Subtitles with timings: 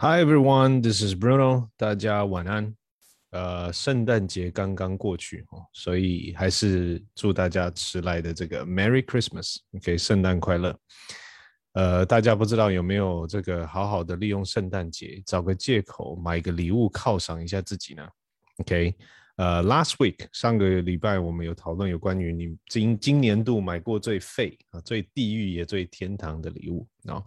[0.00, 1.70] Hi everyone, this is Bruno.
[1.76, 2.72] 大家晚安。
[3.30, 9.56] 呃，圣诞节刚刚过去哦，所以还是祝大家迟来的这个 Merry Christmas。
[9.72, 10.78] OK，圣诞快乐。
[11.72, 18.08] 呃，大家不知道有没有这个好好的利用圣诞节，找个借口买个礼物犒赏一下自己呢
[18.58, 18.94] ？OK。
[19.37, 27.23] 呃，last week 上个礼拜我们有讨论有关于你今今年度买过最废啊、最地狱也最天堂的礼物啊。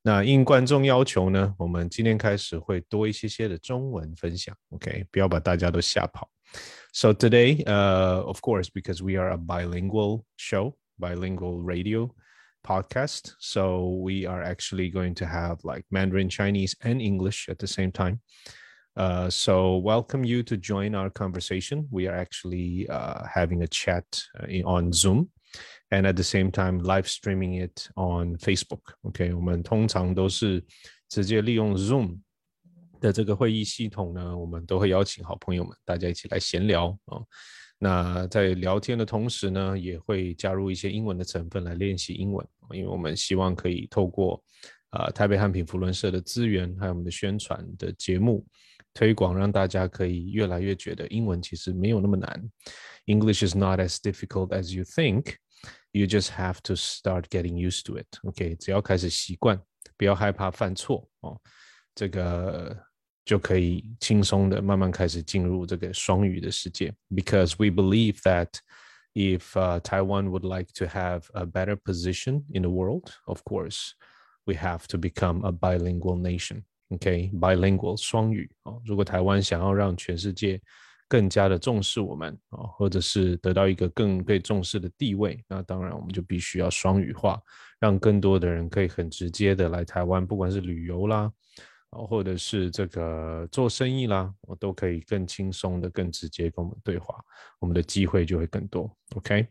[0.00, 6.30] 那应观众要求呢，我们今天开始会多一些些的中文分享，OK，不要把大家都吓跑。
[6.92, 12.08] So today, uh, of course, because we are a bilingual show, bilingual radio
[12.62, 17.66] podcast, so we are actually going to have like Mandarin Chinese and English at the
[17.66, 18.20] same time.
[18.95, 21.87] Uh, so welcome you to join our conversation.
[21.91, 24.05] We are actually uh, having a chat
[24.39, 25.29] uh, on Zoom,
[25.89, 28.93] and at the same time live streaming it on Facebook.
[29.01, 30.63] OK，我们通常都是
[31.09, 32.19] 直接利用 Zoom
[33.01, 37.17] 的这个会议系统呢，我们都会邀请好朋友们，大家一起来闲聊啊、
[37.79, 44.39] 那在聊天的同时呢，也会加入一些英文的成分来练习英文，因为我们希望可以透过
[44.91, 48.45] 啊、呃、台北汉品福伦社的资源，还有我们的宣传的节目。
[48.94, 52.50] 推广让大家可以越来越觉得英文其实没有那么难。
[53.06, 55.36] English is not as difficult as you think.
[55.92, 58.06] You just have to start getting used to it.
[58.22, 59.60] OK，只要开始习惯，
[59.96, 61.40] 不要害怕犯错哦，
[61.94, 62.76] 这个
[63.24, 66.94] 就可以轻松的慢慢开始进入这个双语的世界。
[67.10, 68.48] Because we believe that
[69.14, 73.92] if uh, Taiwan would like to have a better position in the world, of course,
[74.44, 76.64] we have to become a bilingual nation.
[76.89, 78.81] OK，bilingual、双语哦。
[78.85, 80.61] 如果台湾想要让全世界
[81.07, 87.41] 更加的重视我们啊，或者是得到一个更被重视的地位，那当然我们就必须要双语化，
[87.79, 91.31] 让更多的人可以很直接的来台湾，不管是旅游啦，
[91.89, 97.15] 或者是这个做生意啦，我都可以更轻松的、更直接跟我们对话，
[97.59, 98.89] 我们的机会就会更多。
[99.15, 99.47] OK，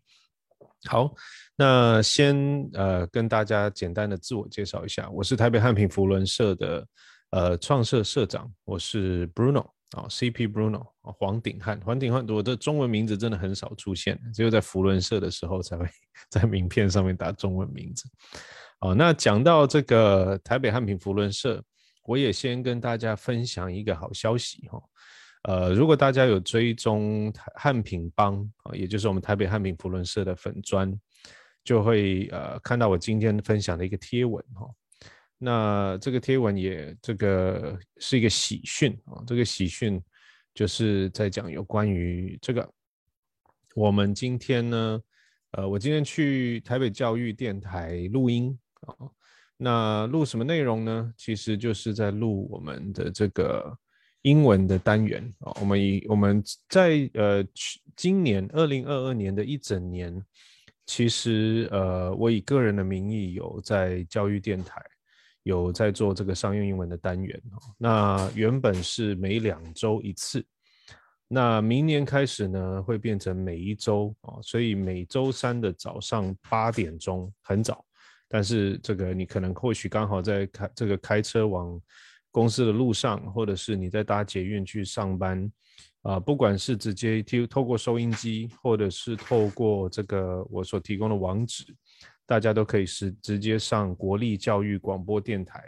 [0.88, 1.12] 好，
[1.56, 2.36] 那先
[2.74, 6.86] 呃跟大家简单的自我介绍一下，我是台北汉品福伦社的。
[7.32, 9.62] 呃，创社社长，我是 Bruno
[9.92, 15.86] 啊，CP Bruno 啊，黄鼎汉，黄鼎汉，我的中文名字真的很少出现，只有在福伦社的时候才会
[16.28, 18.04] 在名片上面打中文名字。
[18.80, 21.62] 哦，那讲到这个台北汉品福伦社，
[22.04, 24.78] 我也先跟大家分享一个好消息哈。
[25.44, 30.94] 呃，如果大家有追踪汉品帮啊，也就是我们台北汉品福伦社的粉砖，
[31.64, 34.68] 就会呃看到我今天分享的一个贴文哈。
[35.44, 40.00] 那这个贴文也这个是一个喜讯啊，这个喜讯
[40.54, 42.72] 就是在讲有关于这个，
[43.74, 45.02] 我们今天呢，
[45.50, 48.94] 呃，我今天去台北教育电台录音啊，
[49.56, 51.12] 那录什么内容呢？
[51.16, 53.76] 其实就是在录我们的这个
[54.20, 57.44] 英文的单元啊，我们以我们在呃
[57.96, 60.24] 今年二零二二年的一整年，
[60.86, 64.80] 其实呃我以个人的名义有在教育电台。
[65.44, 70.44] 有在做这个商用英文的单元哦那原本是每两周一次，
[71.26, 77.84] 那明年开始呢会变成每一周啊，所以每周三的早上八点钟很早，
[78.28, 81.80] 但是这个你可能或许刚好在开这个开车往
[82.30, 85.50] 公司的路上，或者是你在搭捷运去上班
[86.02, 91.64] 啊，不管是直接听透过收音机，或者是透过这个我所提供的网址。
[92.32, 95.62] 大家都可以是直接上国立教育广播电台，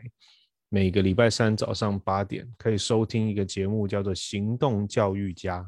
[0.71, 5.59] 每个礼拜三早上八点可以收听一个节目，叫做《行动教育家》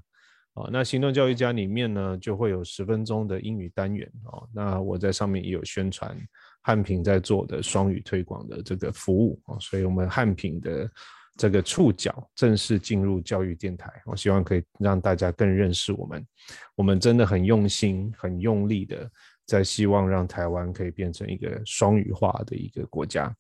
[0.63, 0.71] 啊。
[0.73, 4.49] 那《行动教育家》里面呢，就会有十分钟的英语单元哦。
[4.55, 6.17] 那我在上面也有宣传
[6.63, 9.59] 汉品在做的双语推广的这个服务啊。
[9.61, 10.91] 所以，我们汉品的
[11.37, 16.27] 这个触角正式进入教育电台，我希望可以让大家更认识我们。
[16.75, 19.11] 我们真的很用心、很用力的。
[19.46, 23.36] 在希望让台湾可以变成一个双语化的一个国家，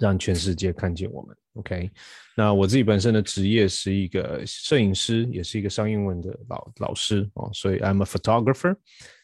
[0.00, 1.36] 让全世界看见我们。
[1.54, 1.90] OK，
[2.36, 8.76] 那我自己本身的职业是一个摄影师，也是一个商英文的老老师哦，所以 I'm a photographer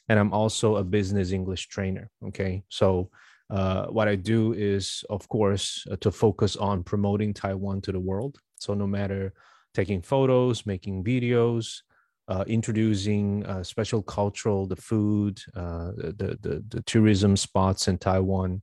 [0.08, 2.08] and I'm also a business English trainer.
[2.20, 3.08] Okay, so
[3.48, 8.00] uh, what I do is, of course, uh, to focus on promoting Taiwan to the
[8.00, 8.38] world.
[8.56, 9.32] So no matter
[9.72, 11.82] taking photos, making videos
[12.28, 18.62] uh, introducing uh, special cultural, the food, uh, the, the, the tourism spots in Taiwan,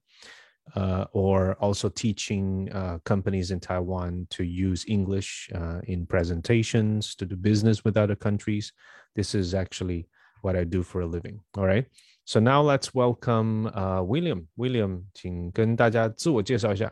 [0.76, 7.26] uh, or also teaching uh, companies in Taiwan to use English uh, in presentations to
[7.26, 8.72] do business with other countries.
[9.16, 10.08] This is actually
[10.42, 11.40] what I do for a living.
[11.58, 11.86] All right.
[12.26, 13.70] So now let's welcome
[14.08, 14.48] William.
[14.56, 16.92] William, 请跟大家自我介绍一下。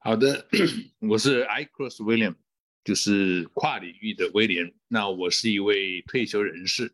[0.00, 0.46] 好的，
[1.00, 2.34] 我是 iCross William，
[2.83, 4.73] 就是跨领域的威廉。
[4.87, 6.93] 那我是一位退休人士，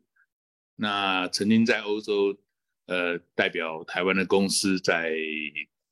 [0.76, 2.38] 那曾经在欧洲，
[2.88, 5.14] 呃，代表台湾的公司在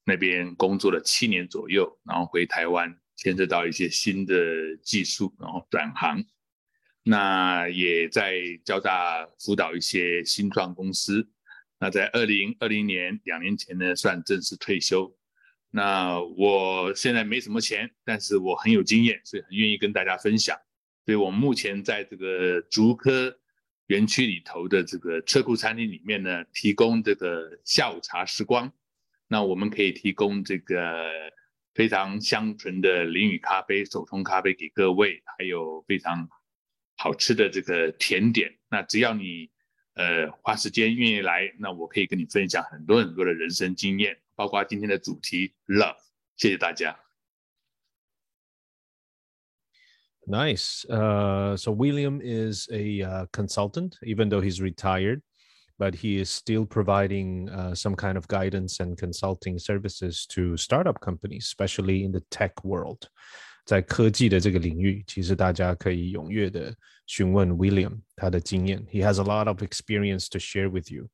[0.06, 4.36] 那边工作了七年左右，然后回台湾，牵涉到一些新的
[4.84, 6.24] 技术，然后转行。
[7.04, 11.30] 那也在交大辅导一些新创公司。
[11.80, 15.14] 那在二零二零年两年前呢，算正式退休。
[15.76, 20.56] 那我现在没什么钱，但是我很有经验，所以很愿意跟大家分享。
[21.04, 23.36] 所以我目前在这个竹科
[23.88, 28.72] 园区里头的这个车库餐厅里面呢，提供这个下午茶时光。
[29.28, 31.10] 那我们可以提供这个
[31.74, 36.30] 非常香醇的淋雨咖啡、手冲咖啡给各位，还有非常
[36.98, 38.54] 好吃的这个甜点。
[38.70, 39.50] 那只要你。
[39.95, 45.97] 呃，花时间愿意来，那我可以跟你分享很多很多的人生经验，包括今天的主题 love。
[46.37, 46.97] 谢谢大家。
[50.27, 50.85] Nice.
[50.89, 55.23] Uh, so William is a uh, consultant, even though he's retired,
[55.79, 61.01] but he is still providing uh, some kind of guidance and consulting services to startup
[61.01, 63.09] companies, especially in the tech world.
[63.66, 66.76] 在科技的这个领域，其实大家可以踊跃的
[67.08, 68.86] 询问 William 他的经验。
[68.92, 71.08] He has a lot of experience to share with you,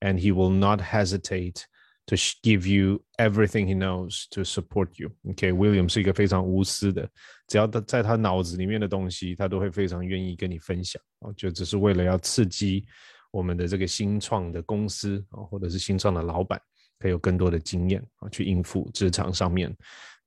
[0.00, 1.62] and he will not hesitate
[2.06, 5.10] to give you everything he knows to support you.
[5.28, 7.08] OK，William 是一个非常无私的，
[7.48, 11.02] 只要他在他脑子里面的东西，他都会非常愿意跟你分享。
[11.18, 12.86] 哦，就只是为了要刺激
[13.32, 16.60] 我们的这个新创的公司啊，或者是新创的老板，
[17.00, 19.76] 可以有更多的经验啊，去应付职场上面。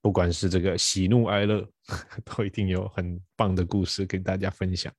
[0.00, 1.66] 不管是这个喜怒哀乐，
[2.24, 4.92] 都一定有很棒的故事跟大家分享。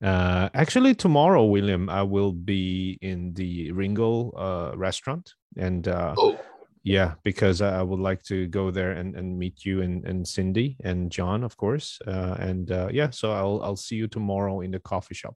[0.00, 6.36] Uh, actually, tomorrow, William, I will be in the Ringo uh, restaurant, and uh, oh.
[6.82, 10.76] yeah, because I would like to go there and, and meet you and, and Cindy
[10.82, 12.00] and John, of course.
[12.04, 15.34] Uh, and uh, yeah, so I'll I'll see you tomorrow in the coffee shop.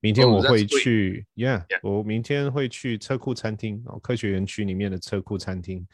[0.00, 5.86] 明天我会去，Yeah，我明天会去车库餐厅哦，科学园区里面的车库餐厅。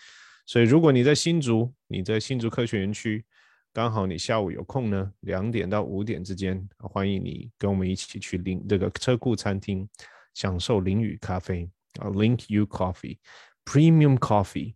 [0.46, 3.24] 所以，如果你在新竹，你在新竹科学园区，
[3.72, 9.86] 刚好你下午有空呢，两点到五点之间，欢迎你跟我们一起去淋这个车库餐厅，
[10.32, 11.68] 享受淋雨咖啡
[12.00, 13.18] 啊，Link You Coffee
[13.64, 14.74] Premium Coffee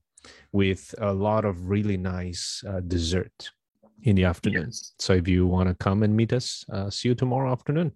[0.50, 3.50] with a lot of really nice uh, dessert
[4.02, 4.66] in the afternoon.
[4.66, 4.92] Yes.
[4.98, 7.92] So if you want to come and meet us, uh, see you tomorrow afternoon.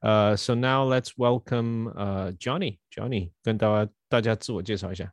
[0.00, 2.78] Uh, so now let's welcome uh, Johnny.
[2.90, 5.12] Johnny，跟大家大家自我介绍一下。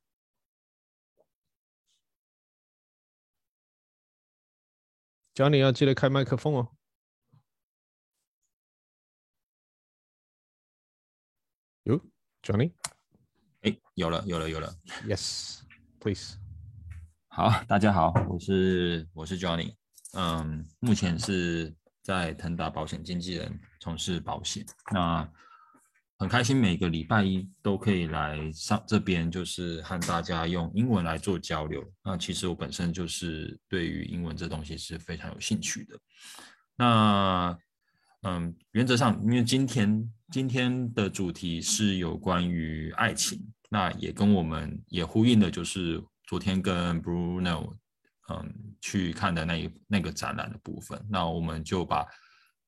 [5.34, 6.70] Johnny 要记得开麦克风哦。
[11.82, 12.00] 有
[12.40, 12.72] Johnny，
[13.62, 14.72] 哎，有了，有了，有了。
[15.04, 16.38] Yes，please。
[17.26, 19.74] 好，大家好，我是我是 Johnny，
[20.12, 24.64] 嗯，目前是在腾达保险经纪人从事保险。
[24.92, 25.28] 那
[26.16, 31.84] 很开心每个礼拜一都可以来上这边，就是和大家用英文来做交流。
[32.04, 35.98] 那其实我本身就是对于英文这东西是非常有兴趣的。
[36.76, 37.58] 那
[38.22, 43.38] 嗯，原则上，因为今天今天的主题是有关于爱情，
[43.68, 47.74] 那也跟我们也呼应的，就是昨天跟 Bruno
[48.30, 51.04] 嗯去看的那一那个展览的部分。
[51.10, 52.06] 那我们就把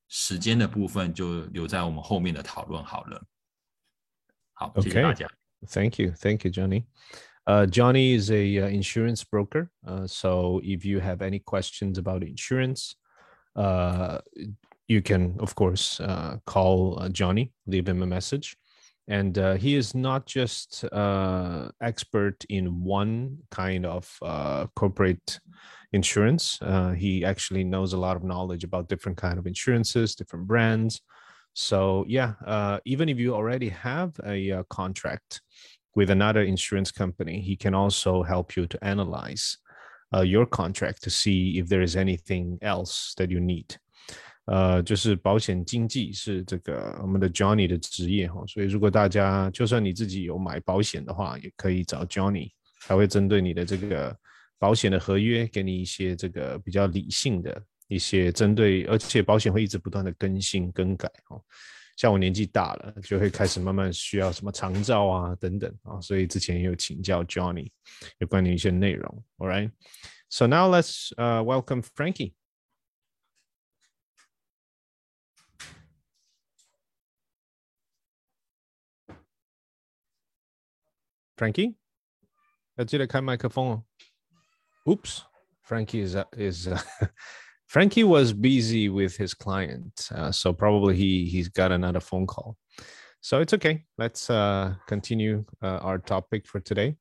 [0.08, 3.24] 时间的部分就留在我们后面的讨论好了。
[4.60, 4.90] Okay.
[5.66, 6.12] Thank you.
[6.12, 6.86] Thank you, Johnny.
[7.46, 9.70] Uh, Johnny is a uh, insurance broker.
[9.86, 12.96] Uh, so if you have any questions about insurance,
[13.54, 14.18] uh,
[14.88, 18.56] you can, of course, uh, call uh, Johnny, leave him a message.
[19.08, 20.84] And he is not just
[21.80, 24.18] expert in one kind of
[24.74, 25.38] corporate
[25.92, 26.58] insurance.
[26.96, 31.02] he actually knows a lot of knowledge about different kind of insurances, different brands,
[31.55, 35.41] so yeah, uh, even if you already have a, a, uh, contract
[35.95, 39.57] with another insurance company, he can also help you to analyze
[40.13, 43.75] uh, your contract to see if there is anything else that you need.
[44.45, 52.49] 呃，就是保险经纪是这个我们的 Johnny 的职业哈，所以如果大家就算你自己有买保险的话，也可以找 Johnny，
[52.81, 54.17] 他会针对你的这个
[54.57, 61.42] 保险的合约，给你一些这个比较理性的 一些针对，而且保险会一直不断的更新更改哦。
[61.96, 67.70] 像我年纪大了，就会开始慢慢需要什么长照啊等等啊，所以之前也有请教 Johnny
[68.18, 69.24] 有关于一些内容。
[69.38, 69.70] All right,
[70.28, 72.34] so now let's uh welcome Frankie.
[81.34, 81.76] Frankie，
[82.74, 83.84] 要记得开麦克风哦。
[84.84, 86.68] Oops，Frankie is is。
[87.67, 92.57] Frankie was busy with his client, uh, so probably he he's got another phone call.
[93.21, 93.85] So it's okay.
[93.97, 96.97] Let's uh, continue uh, our topic for today.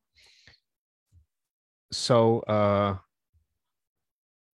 [1.90, 2.98] So, uh,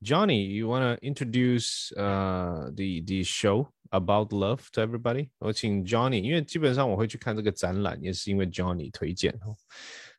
[0.02, 5.30] Johnny, you want to introduce uh, the the show about love to everybody?
[5.38, 9.54] 我请 Johnny，因为基本上我会去看这个展览，也是因为 Johnny 推荐哦，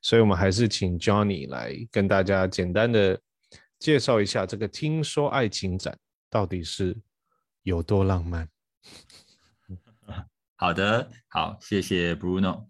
[0.01, 3.19] 所以我们还是请 Johnny 来跟大家简单的
[3.82, 5.98] 介绍一下这个听说爱情展
[6.30, 6.96] 到底是
[7.64, 8.48] 有多浪漫。
[10.54, 12.64] 好的，好，谢谢 Bruno。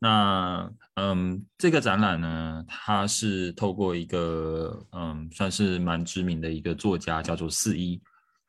[0.00, 8.02] 那嗯，这个展览呢，它是透过一个嗯，算是蛮知名的一个作家，叫做四一。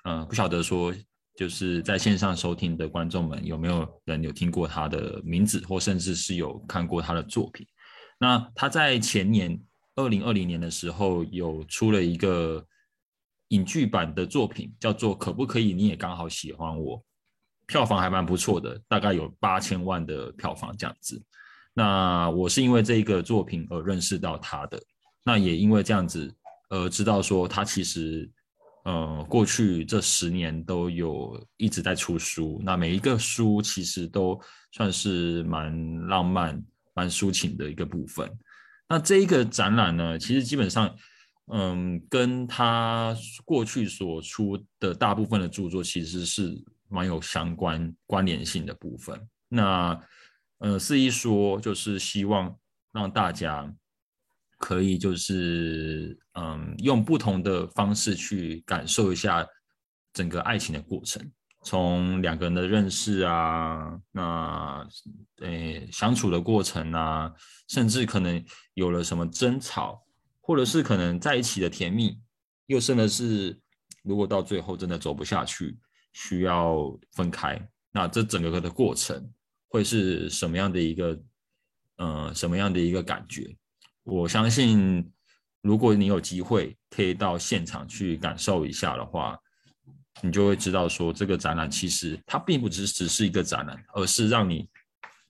[0.04, 0.92] 嗯，不晓得说，
[1.36, 7.68] 就是在线上收听的观众们有没有人有听过他的名字，或甚至是有看过他的作品？
[8.18, 9.62] 那他在前年
[10.02, 12.66] 二零二零年的时候，有出了一个
[13.50, 16.98] 影剧版的作品，叫做《可不可以你也刚好喜欢我》。
[17.68, 21.22] 票房还蛮不错的，大概有八千万的票房这样子。
[21.74, 24.82] 那我是因为这一个作品而认识到他的，
[25.24, 26.30] 那也因为这样子，
[26.70, 28.30] 呃，知道说他其实，
[28.84, 34.38] 呃，过去这十年都有一直在出书，那每一个书其实都
[34.74, 36.62] 算是蛮浪漫、
[36.94, 38.30] 蛮抒情的一个部分。
[38.92, 40.96] 那这一个展览呢，其实基本上，
[41.52, 46.64] 嗯，跟他过去所出的大部分的著作其实是。
[46.94, 49.18] 蛮有相关关联性的部分。
[49.48, 49.98] 那
[50.58, 52.54] 呃，四一说就是希望
[52.92, 53.74] 让大家
[54.58, 59.48] 可以就是嗯，用不同的方式去感受一下
[60.12, 61.32] 整个爱情的过程，
[61.64, 64.88] 从两个人的认识啊，那
[65.38, 67.34] 呃相处的过程啊，
[67.68, 70.04] 甚至可能有了什么争吵，
[70.40, 72.20] 或者是可能在一起的甜蜜，
[72.68, 73.60] 又甚至是
[74.04, 75.80] 如果到最后真的走不下去。
[76.14, 77.58] 需要分开，
[77.90, 79.32] 那这整个的过程
[79.70, 81.18] 会是什么样的一个，
[81.96, 83.56] 呃，什么样的一个感觉？
[84.04, 85.10] 我相信，
[85.62, 89.40] 如果你有机会可以到现场去感受一下的话，
[90.22, 94.68] 你就会知道说，这个展览其实它并不只只是一个展览，而是让你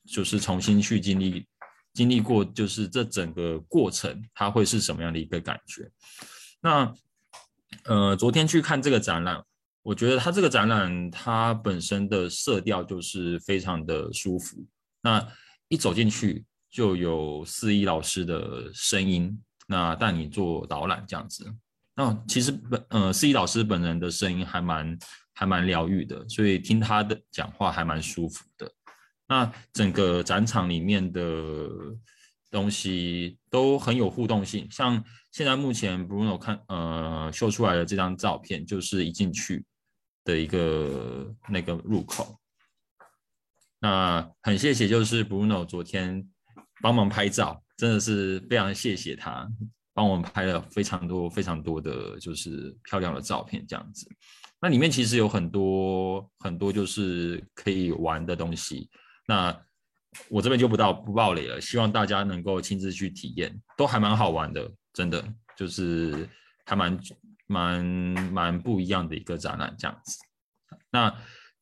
[0.08, 1.46] 就是重新去经历
[1.94, 5.90] 经历过，就是这整个过程它会是什么样的一个感觉？
[6.62, 6.94] 那，
[7.86, 9.44] 呃，昨天去看这个展览。
[9.84, 14.64] 我觉得它这个展览，它本身的色调就是非常的舒服。
[15.02, 15.28] 那
[15.70, 21.52] 一走进去，就有四一老师的声音，那带你做导览这样子。
[21.96, 24.98] 那其实本呃思怡老师本人的声音还蛮
[25.34, 28.72] 还蛮疗愈的，所以听他的讲话还蛮舒服的。
[29.28, 31.70] 那整个展场里面的
[32.50, 39.66] 东西都很有互动性，像现在目前 Bruno 看呃秀出来的这张照片，就是一进去。
[40.24, 42.40] 的一个那个入口，
[43.80, 46.30] 那很谢谢，就是 Bruno 昨天
[46.80, 49.50] 帮忙拍照，真的是非常谢谢他，
[49.94, 54.08] 帮我们拍了非常多非常多的就是漂亮的照片，这样子。
[54.62, 58.90] 那里面其实有很多很多就是可以玩的东西，
[59.28, 59.58] 那
[60.30, 65.24] 我这边就不到不爆雷了，希望大家能够亲自去体验，都还蛮好玩的，真的
[65.56, 66.28] 就是
[66.66, 67.00] 还蛮。
[67.48, 67.84] 蛮
[68.32, 70.18] 蛮不一样的一个展览，这样子。
[70.90, 71.14] 那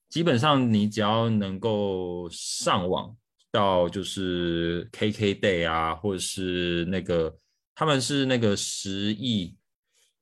[0.07, 3.17] 基本上你只要能够上网
[3.51, 7.35] 到就是 KK Day 啊，或者是那个
[7.79, 9.55] 他们是那个十亿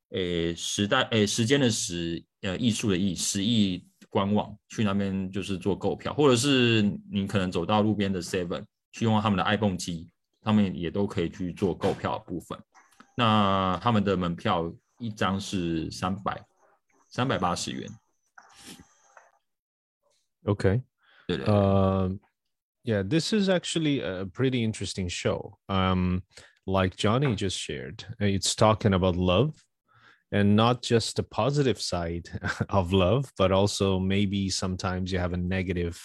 [0.09, 10.11] 诶时代诶时间的时呃艺术的艺十亿官网去那边就是做购票，或者是你可能走到路边的 Seven 去用他们的 iPhone 机，
[10.41, 12.59] 他们也都可以去做购票部分。
[13.15, 14.71] 那他们的门票。
[14.99, 16.43] 一张是三百
[17.07, 17.87] 三百八十元。
[20.43, 20.81] Okay.
[21.27, 22.17] Uh,
[22.81, 25.59] yeah, this is actually a pretty interesting show.
[25.67, 26.23] Um,
[26.66, 29.54] like Johnny just shared, it's talking about love
[30.30, 32.28] and not just the positive side
[32.68, 36.00] of love, but also maybe sometimes you have a negative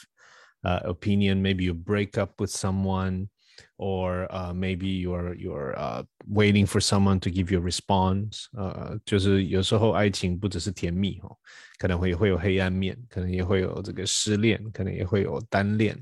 [0.63, 1.41] uh, opinion.
[1.41, 3.29] Maybe you break up with someone
[3.77, 11.35] or uh, maybe you're you're uh, waiting for someone to give you a response，呃，就是有时候爱情不只是甜蜜哦，
[11.79, 15.97] 可能会会有黑暗面，可能也会有这个失恋，可能也会有单恋，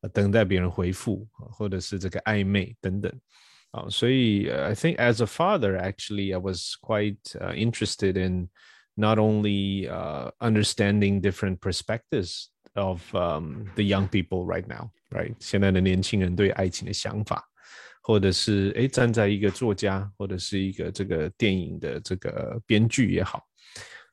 [0.00, 3.12] 呃、等待别人回复，或者是这个暧昧等等。
[3.72, 8.48] 啊，所以 I think as a father, actually, I was quite uh, interested in
[8.94, 15.34] not only uh, understanding different perspectives of um, the young people right now, right？
[15.38, 17.44] 现在的年轻人对爱情的想法，
[18.02, 23.44] 或者是诶站在一个作家或者是一个这个电影的这个编剧也好，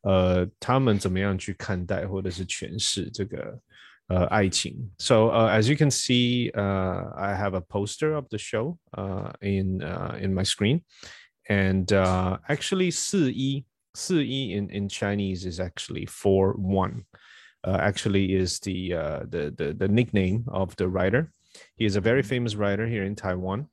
[0.01, 3.57] 呃，他们怎么样去看待或者是诠释这个
[4.09, 4.91] 呃爱情？
[4.97, 9.81] So uh, as you can see, uh, I have a poster of the show uh, in
[9.81, 10.81] uh, in my screen,
[11.49, 17.05] and uh, actually 四一四一 in in Chinese is actually four one.
[17.67, 21.31] Uh, actually, is the, uh, the the the nickname of the writer.
[21.75, 23.69] He is a very famous writer here in Taiwan,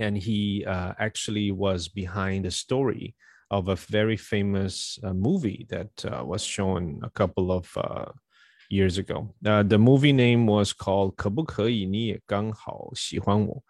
[0.00, 3.14] and he uh, actually was behind the story
[3.52, 8.10] of a very famous uh, movie that uh, was shown a couple of uh,
[8.68, 9.34] years ago.
[9.42, 13.62] the movie name was called 可不可以你也刚好喜欢我?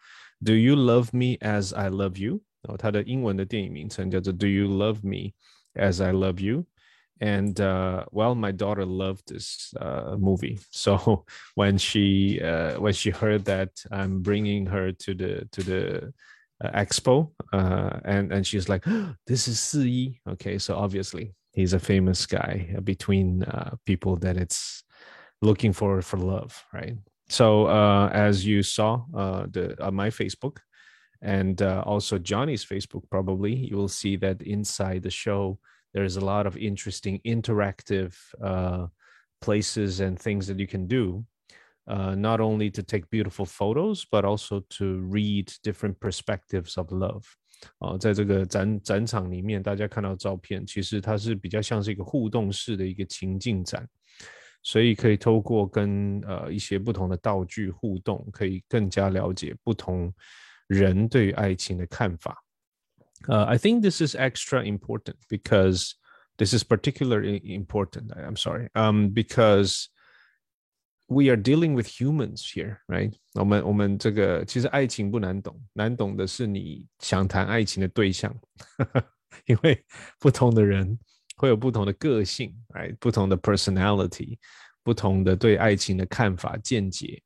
[0.42, 2.40] Do you love me as I love you?
[2.62, 5.32] 然后它的英文的电影名称叫做 Do you love me
[5.74, 6.66] as I love you?
[7.20, 13.10] and uh, well my daughter loved this uh, movie so when she uh, when she
[13.10, 16.12] heard that i'm bringing her to the to the
[16.64, 21.72] uh, expo uh, and and she's like oh, this is Si okay so obviously he's
[21.72, 24.82] a famous guy between uh, people that it's
[25.40, 26.96] looking for for love right
[27.28, 27.66] so
[28.12, 29.04] as you saw
[29.52, 30.58] the on my facebook
[31.22, 35.58] and also johnny's facebook probably you will see that inside the show
[35.92, 38.86] there's a lot of interesting interactive uh,
[39.40, 41.24] places and things that you can do
[41.86, 47.24] uh, not only to take beautiful photos but also to read different perspectives of love
[47.78, 53.88] 啊、呃，在这个展展场里面，大家看到照片，其实它是比较像是一个互动式的一个情境展，
[54.61, 60.13] 所以可以透过跟呃一些不同的道具互动，可以更加了解不同
[60.67, 62.43] 人对于爱情的看法。
[63.27, 65.93] uh, I think this is extra important because
[66.37, 68.11] this is particularly important.
[68.15, 69.87] I'm sorry, um, because
[71.07, 73.13] we are dealing with humans here, right?
[73.33, 78.33] 我们我们这个其实爱情不难懂，难懂的是你想谈爱情的对象，
[79.47, 79.83] 因为
[80.19, 80.97] 不同的人
[81.39, 84.37] 会有不同的个性哎不同的 personality，
[84.83, 87.21] 不同的对爱情的看法见解。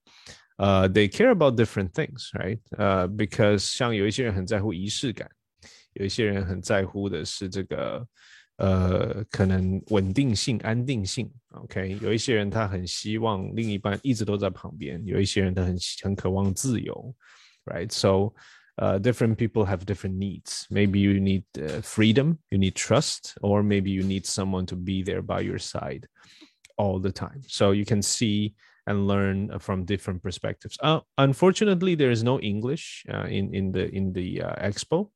[0.57, 2.59] 呃、，they care about different things，right？
[2.77, 5.27] 呃，because 像有一些人很在乎仪式感。
[5.93, 8.07] 有一些人很在乎的是这个，
[8.57, 11.31] 呃，可能稳定性、安定性。
[11.49, 17.15] OK，有一些人他很希望另一半一直都在旁边，有一些人他很很渴望自由
[17.65, 18.33] ，Right？So，
[18.75, 20.65] 呃，different people have different needs.
[20.69, 21.43] Maybe you need
[21.83, 26.07] freedom, you need trust, or maybe you need someone to be there by your side
[26.77, 27.41] all the time.
[27.47, 28.55] So you can see
[28.87, 30.77] and learn from different perspectives.
[30.81, 35.09] Uh, unfortunately, there is no English uh, in in the in the uh, expo.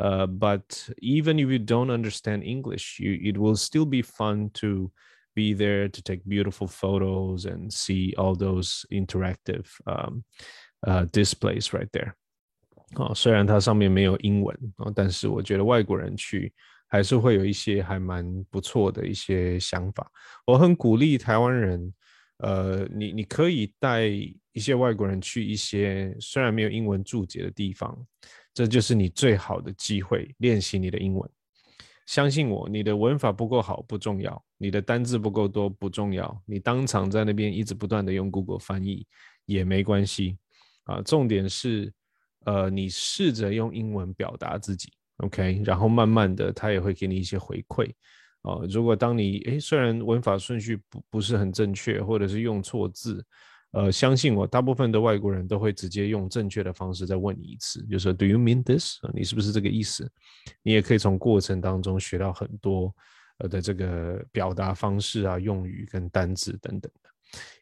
[0.00, 4.90] Uh, but even if you don't understand English, you, it will still be fun to
[5.34, 10.24] be there to take beautiful photos and see all those interactive um,
[10.86, 12.16] uh, displays right there.
[12.96, 16.52] 哦，虽然它上面没有英文哦，但是我觉得外国人去
[16.88, 20.10] 还是会有一些还蛮不错的一些想法。
[20.46, 21.94] 我很鼓励台湾人，
[22.38, 27.96] 呃，你你可以带一些外国人去一些虽然没有英文注解的地方，
[28.52, 31.30] 这就是你最好的机会练习你的英文。
[32.04, 39.06] 相信我，你的文法不够好不重要，你的单字不够多不重要，你当场在那边一直不断的用 Google 翻译
[39.46, 40.36] 也没关系
[40.84, 41.00] 啊。
[41.00, 41.90] 重点是，
[42.44, 47.90] 呃，你试着用英文表达自己，OK，然后慢慢的他也会给你一些回馈
[48.42, 48.60] 啊。
[48.68, 53.24] 如果当你诶虽然文法顺序不不是很正确，或者是用错字。
[53.74, 60.06] 呃，相信我，大部分的外国人都会直接用正确的方式再问你一次，就说 “Do you mean this？” 你是不是这个意思？
[60.62, 62.94] 你也可以从过程当中学到很多
[63.38, 67.10] 呃的这个表达方式啊、用语跟单字等等的。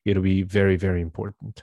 [0.03, 1.55] It'll be very, very important.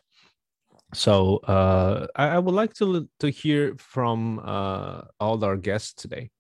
[0.95, 6.31] So, uh, I, I would like to to hear from uh, all our guests today.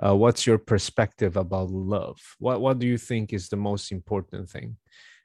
[0.00, 2.18] Uh, what's your perspective about love?
[2.38, 4.76] What What do you think is the most important thing?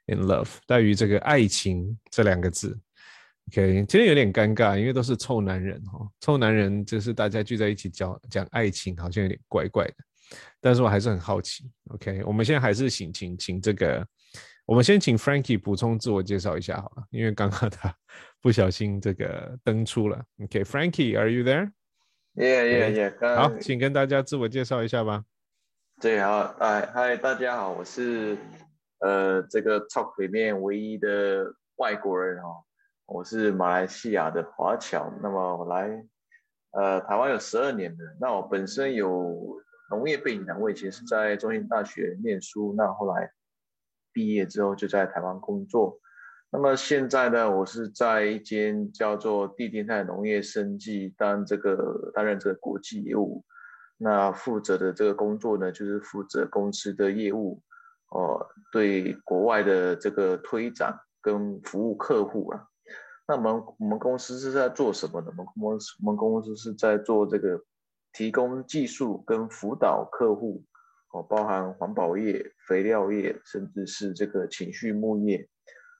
[0.06, 2.78] In love，在于这个爱情这两个字，
[3.48, 9.94] OK，今天有点尴尬，因为都是臭男人哈，臭男人就是大家聚在一起讲讲爱情，好像有点怪怪的。
[10.60, 14.06] 但是我还是很好奇，OK，我们现在还是请请请这个，
[14.69, 17.91] 我们先请 Frankie 补充自我介绍一下好了，因为刚刚他
[18.39, 20.23] 不小心这个登出了。
[20.43, 23.35] OK，Frankie，Are you there？Yeah，Yeah，Yeah。
[23.35, 25.23] 好，请跟大家自我介绍一下吧。
[25.99, 28.37] 对，好，哎，嗨，大家好，我是。
[28.99, 32.63] 呃，这个 talk 里面唯一的外国人哦，
[33.07, 35.11] 我是马来西亚的华侨。
[35.23, 35.89] 那么我来
[36.73, 37.97] 呃台湾有十二年了。
[38.21, 42.75] 那我本身有农业背景，我以前是在中心大学念书。
[42.77, 43.31] 那后来
[44.11, 45.99] 毕业之后就在台湾工作。
[46.51, 53.45] 那么现在呢，我是在一间叫做地天泰农业生技担这个担任这个国际业务。
[53.97, 57.61] 那负责的这个工作呢，就是负责公司的业务，
[58.09, 62.65] 哦，对国外的这个推展跟服务客户啊。
[63.27, 65.29] 那我们我们公司是在做什么的？
[65.37, 67.61] 我们公司我们公司是在做这个
[68.13, 70.63] 提供技术跟辅导客户，
[71.11, 75.49] 哦，包含环保业、肥料业，甚至是这个情绪牧业，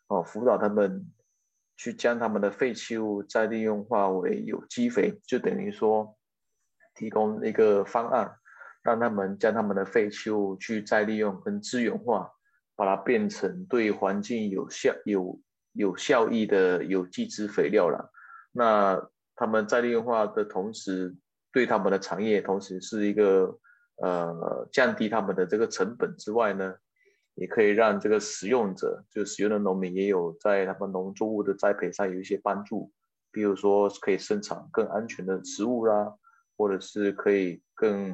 [0.07, 1.11] 哦，辅导他们
[1.75, 6.15] 去将他们的废弃物再利用化为有机肥，就等于说。
[6.95, 8.29] 提供一个方案，
[8.83, 12.29] 让他们将他们的废弃物去再利用跟资源化，
[12.75, 15.39] 把它变成对环境有效、有
[15.71, 18.11] 有效益的有机质肥料了。
[18.51, 19.01] 那
[19.37, 21.15] 他们再利用化的同时，
[21.53, 23.57] 对他们的产业同时是一个
[24.01, 26.75] 呃降低他们的这个成本之外呢，
[27.35, 32.91] 也可以让这个使用者，就使用的农民也有在他们农作物的栽培上有一些帮助，
[33.31, 36.15] 比如说可以生产更安全的植物啦。
[36.61, 38.11] 或者是可以更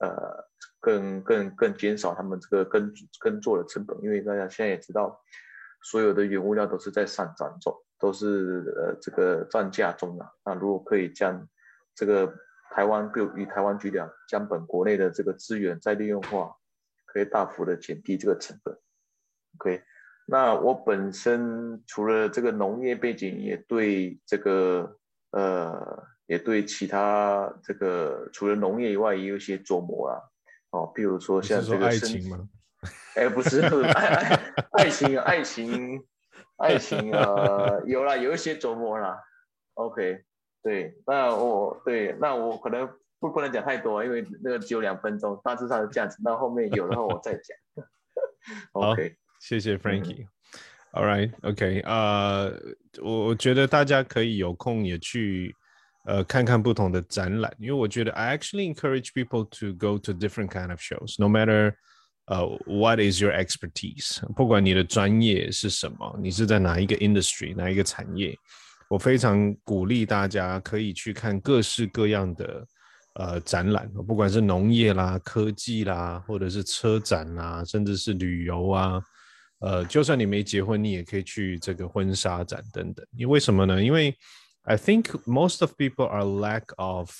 [0.00, 0.44] 呃
[0.80, 5.18] 更更更减少他们这个耕耕作的成本，因为大家现在也知道，
[5.82, 10.28] 所有的原物料都是在上涨中，都是呃这个涨价中啊。
[10.44, 11.48] 那如果可以将
[11.94, 12.30] 这个
[12.70, 13.98] 台湾，比如以台湾举例，
[14.28, 16.56] 将本国内的这个资源再利用化，
[17.06, 18.76] 可以大幅的减低这个成本。
[19.58, 19.82] OK，
[20.26, 24.98] 那我本身除了这个农业背景，也对这个
[25.30, 26.06] 呃。
[26.28, 30.18] 也对其他这个除了农业以外，也有一些琢磨啊。
[30.70, 32.48] 哦，比如说像这个爱情吗？
[33.14, 33.60] 哎，不是，
[34.74, 36.04] 爱情，爱情，
[36.56, 39.22] 爱情啊，有啦，有一些琢磨啦。
[39.74, 40.24] OK，
[40.66, 42.88] 对，那我对，那我可能
[43.20, 46.16] 不不能讲太多，因为那个只有两分钟，大致上是这样子。
[46.24, 47.86] 那后面有的话我再讲。
[48.72, 50.26] OK，谢谢 Frankie。
[50.92, 52.52] All right，OK，呃，
[53.00, 55.54] 我我觉得大家可以有空也去。
[56.08, 61.74] 呃，看看不同的展览，因为我觉得 I actually encourage people to go to different kind of shows, no matter
[62.26, 68.38] 呃 what is your expertise，不管你的专业是什么，你是在哪一个 industry 哪一个产业，
[68.88, 72.66] 我非常鼓励大家可以去看各式各样的
[73.14, 79.02] 呃展览，不管是农业啦、科技啦，或者是车展啦，甚至是旅游啊，
[79.58, 83.04] 呃，就算你没结婚，你也可以去这个婚纱展等等。
[83.16, 83.82] 因为什么呢？
[83.82, 84.16] 因为
[84.62, 87.10] I think most of people are lack of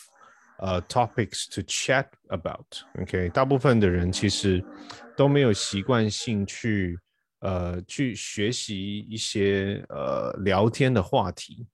[0.59, 2.67] uh topics to chat about.
[3.01, 4.65] OK，大部分的人其实
[5.17, 6.99] 都没有习惯性去
[7.47, 11.67] 呃去学习一些呃聊天的话题。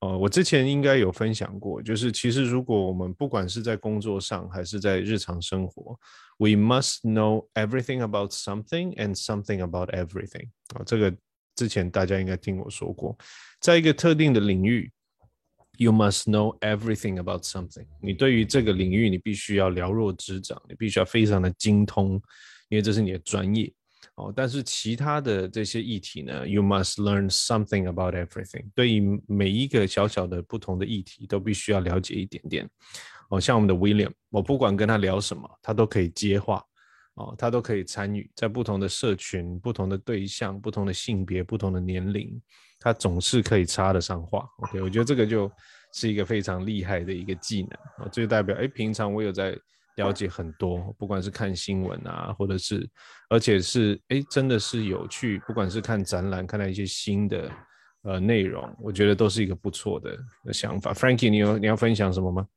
[0.00, 5.94] 呃，我之前应该有分享过，就是其实如果我们不管是在工作上还是在日常生活
[6.38, 10.48] ，we must know everything about something and something about everything。
[10.74, 11.14] 啊，这个
[11.54, 13.14] 之前大家应该听我说过，
[13.60, 14.90] 在一个特定的领域。
[15.78, 17.86] You must know everything about something。
[18.02, 22.20] 你对于这个领域，你必须要了若指掌，你必须要非常的精通，
[22.68, 23.72] 因为这是你的专业。
[24.20, 28.66] 哦，但是其他的这些议题呢，You must learn something about everything。
[28.74, 32.68] 对于每一个小小的不同的议题，都必须要了解一点点。
[33.30, 36.62] 哦，像我们的 William，我不管跟他聊什么，他都可以接话。
[37.14, 42.40] 哦，他都可以参与，在不同的社群、不同的对象、不同的性别、不同的年龄。
[42.78, 45.50] 他总是可以插得上话，OK，我觉得这个就
[45.92, 49.58] 是一个非常厉害的一个技能啊，就代表哎，平常我有在
[50.00, 52.88] 了解很多，不管是看新闻啊，或者是，
[53.28, 57.50] 而且是哎，真的是有趣，不管是看展览，看到一些新的
[58.02, 60.18] 呃内容，我觉得都是一个不错的
[60.52, 60.94] 想法。
[60.94, 62.48] Frankie，你有你要分享什么吗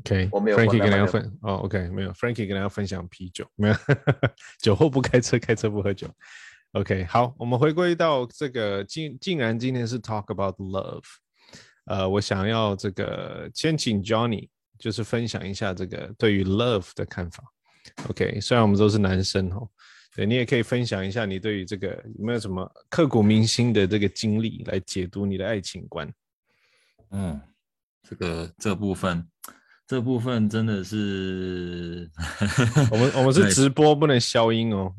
[0.00, 0.56] ？OK，我没有。
[0.56, 2.12] Frankie 跟大家分哦，OK，没有。
[2.12, 3.74] Frankie 跟大家分享啤酒，没有。
[4.60, 6.08] 酒后不开车，开车不喝酒。
[6.72, 11.04] OK，好，我们回归到这个，竟竟然今天是 Talk about love。
[11.86, 17.42] 呃，我想要这个先请 Johnny，就是分享一下这个对于 love 的看法。
[18.08, 19.68] OK，虽然我们都是男生哦，
[20.14, 26.12] 对你也可以分享一下你对于这个有没有什么刻骨铭心的这个经历来解读你的爱情观。
[27.10, 27.40] 嗯，
[28.02, 29.26] 这个这部分。
[29.88, 32.10] 这部分真的是，
[32.90, 34.92] 我们我们是 直播，不能消音哦。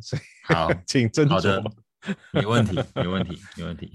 [0.45, 1.71] 好， 请斟酌。
[2.31, 3.91] 没问题，没问题，没问题。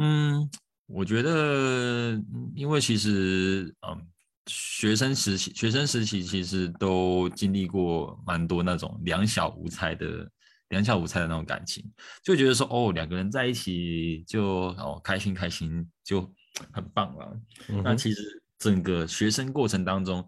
[0.00, 0.50] 嗯，
[0.88, 2.20] 我觉得，
[2.54, 4.06] 因为其实，嗯，
[4.46, 10.28] 学生时期，学生时期其实都经历过蛮多那种两小无猜的、
[10.70, 11.84] 两小无猜的那种感情，
[12.24, 14.44] 就觉得说，哦，两个人在一起就
[14.78, 16.22] 哦开心开心就
[16.72, 17.40] 很棒了。
[17.84, 18.42] 那其实。
[18.58, 20.26] 整个学生过程当中，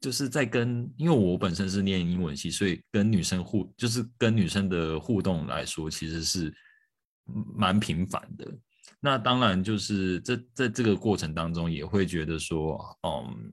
[0.00, 6.52] 就是在跟，因为我本身是念英文系，所以跟女生互，就是跟女生的互动来说，其实是
[7.54, 8.52] 蛮频繁的。
[9.04, 13.52] 那当然就是这在这个过程当中，也会觉得说，嗯，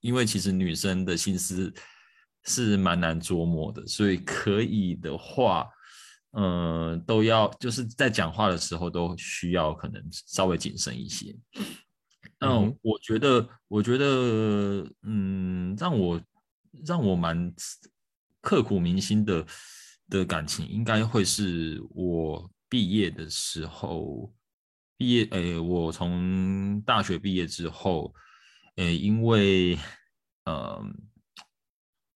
[0.00, 1.72] 因为其实女生的心思
[2.44, 5.66] 是蛮难琢磨的，所以可以的话，
[6.32, 11.34] 嗯，都要就是在讲话的时候都需要可能稍微谨慎一些。
[12.38, 16.20] 那我觉得，我觉得，嗯，让我
[16.84, 17.50] 让我蛮
[18.42, 19.46] 刻骨铭心的
[20.10, 24.30] 的感情，应该会是我毕业的时候，
[24.96, 28.14] 毕业，诶，我从大学毕业之后，
[28.76, 29.78] 诶，因为，
[30.44, 30.82] 呃，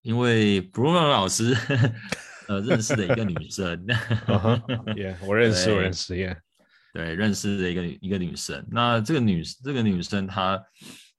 [0.01, 1.55] 因为 Bruno 老师，
[2.47, 3.85] 呃，认识的一个女生，
[4.95, 6.35] 耶，我认识，我认识，耶。
[6.91, 8.65] 对，认识的一个一个女生。
[8.71, 10.59] 那这个女这个女生，她，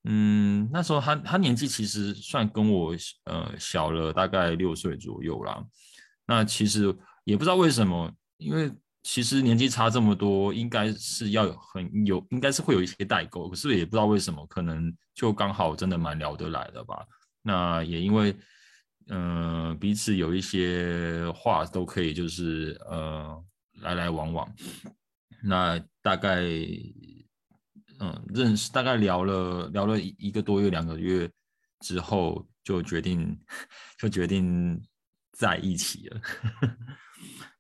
[0.03, 2.93] 嗯，那时候她她年纪其实算跟我
[3.25, 5.65] 呃小了大概六岁左右啦。
[6.27, 6.93] 那其实
[7.23, 8.69] 也不知道为什么，因为
[9.03, 13.49] 其实年纪差这么多，应该是要有很有，应该是会有一些代沟。
[13.49, 17.07] 可是也不知道为什么，可能就刚好真的蛮聊得来的吧。
[17.43, 18.37] 那也因为
[19.09, 23.43] 嗯彼此有一些话都可以，就是呃
[23.81, 24.47] 来来往往。
[25.43, 26.43] 那大概，
[27.99, 31.29] 嗯，认识大概聊了聊了一个多月、两个月
[31.81, 33.41] 之后，就决定
[33.99, 34.79] 就决定
[35.33, 36.21] 在一起了。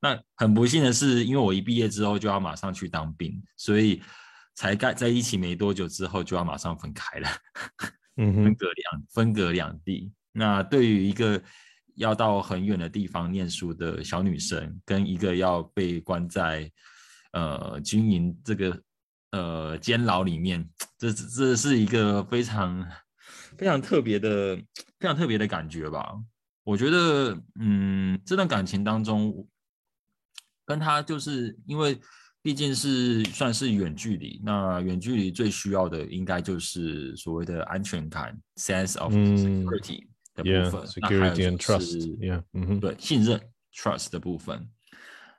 [0.00, 4.02] 那很不幸的是，因为我一毕业之后就要马上去当兵，所以
[4.54, 7.28] 才盖在一起没多久之后就要马上分开了，
[8.16, 10.12] 分隔两分隔两地。
[10.32, 11.42] 那对于一个
[11.96, 16.70] 要到很远的地方念书的小女生，跟一个要被关在
[17.32, 18.82] 呃，军营这个
[19.32, 20.66] 呃监牢里面，
[20.98, 22.88] 这这是一个非常
[23.58, 24.56] 非常特别的、
[24.98, 26.14] 非常特别的感觉吧？
[26.62, 29.46] 我觉得，嗯，这段感情当中，
[30.70, 31.98] 跟他就是因为
[32.42, 40.06] 毕竟是算是远距离，那远距离最需要的应该就是所谓的安全感 （sense of security）
[40.36, 43.40] 的部分，security and trust，嗯，对，信任
[43.74, 44.64] （trust） 的部分。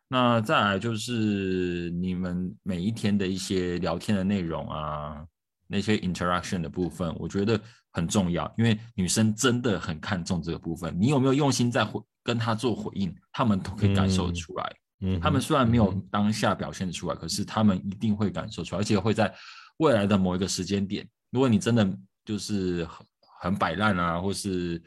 [0.09, 5.25] 那再来就是你们每一天的一些聊天的内容啊，
[5.67, 7.57] 那些 interaction 的部分，我觉得
[7.93, 10.93] 很重要，因为女生真的很看重这个部分。
[10.99, 14.75] 你有没有用心在回跟她做回应，他们都可以感受出来。
[15.01, 19.33] 嗯，他们虽然没有当下表现出来，可是他们一定会感受出来，而且会在
[19.77, 23.05] 未来的某一个时间点，如果你真的就是很
[23.39, 24.81] 很摆烂啊，或是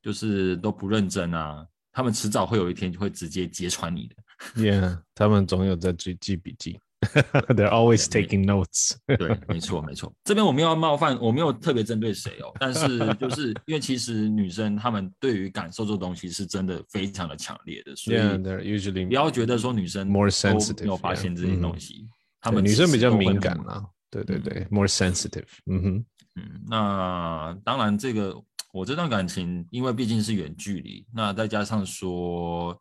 [0.00, 4.16] 就是都不认真啊，他们迟早会有一天就会直接揭穿你的。
[4.54, 6.80] Yeah，他们总有在记记笔记。
[7.56, 8.92] They're always taking notes。
[9.06, 10.12] 对，没错，没错。
[10.22, 12.52] 这边我没有冒犯，我没有特别针对谁哦。
[12.60, 22.06] 但是就是 因为其实女生她们对于感受这东西是真的非常的强烈的，所以 they're usually 不要觉得说女生 more sensitive 没有发现这些东西。
[22.40, 23.82] 他们女生比较敏感啊。
[24.10, 25.46] 对对对，more sensitive。
[25.66, 26.04] 嗯哼，
[26.36, 28.36] 嗯，那当然这个
[28.74, 32.78] 我这段感情，因为毕竟是远距离，那再加上说。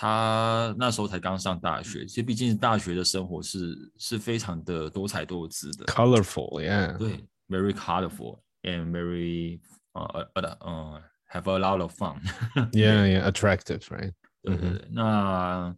[0.00, 9.58] 他那时候才刚上大学，其实毕竟大学的生活是是非常的多彩多姿的，colorful，yeah，对，very colorful and very
[9.94, 14.12] 呃呃呃，have a lot of fun，yeah，yeah，attractive，right？
[14.40, 14.56] 对。
[14.56, 15.74] 对对，那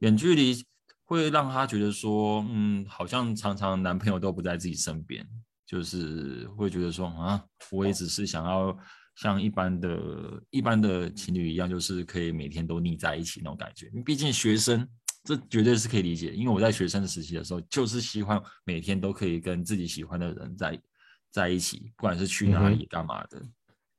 [0.00, 0.62] 远距离
[1.04, 5.26] 会让他觉得说，嗯，好像常常男朋友都不在自己身边，
[5.64, 8.76] 就是会觉得说啊，我也只是想要。
[9.14, 13.90] 像一般的、一般的情侣一样，就是可以每天都腻在一起那种感觉。
[14.04, 14.88] 毕竟学生，
[15.22, 16.32] 这绝对是可以理解。
[16.32, 20.82] 因为我在学生时期的时候，就是喜欢每天都可以跟自己喜欢的人在
[21.30, 23.42] 在一起，不管是去哪里、干嘛的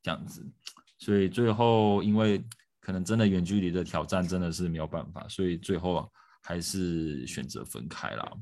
[0.02, 0.44] 这样子。
[0.98, 2.44] 所以最后，因为
[2.82, 8.38] 可能真的远距离的挑战真的是没有办法，所以最后还是选择分开了。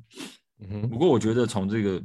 [0.90, 2.02] 不过我觉得从这个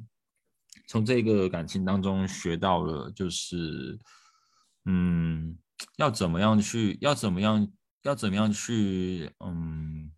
[0.89, 3.97] 从这个感情当中学到了，就是。
[4.87, 5.59] 嗯，
[5.97, 6.97] 要怎么样去？
[7.01, 7.69] 要怎么样？
[8.03, 9.31] 要怎么样去？
[9.41, 10.11] 嗯，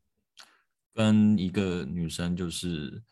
[0.94, 3.02] 跟一个女生，就是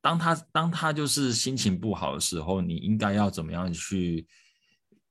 [0.00, 4.26] 当她当她就是心情不好的时候，你应该要怎么样去？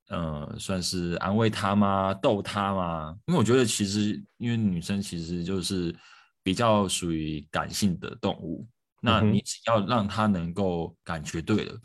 [0.09, 2.13] 呃，算是安慰她吗？
[2.13, 3.17] 逗她吗？
[3.25, 5.95] 因为我觉得其实，因为女生其实就是
[6.43, 8.67] 比较属于感性的动物，
[9.01, 11.79] 那你只要让她能够感觉对了，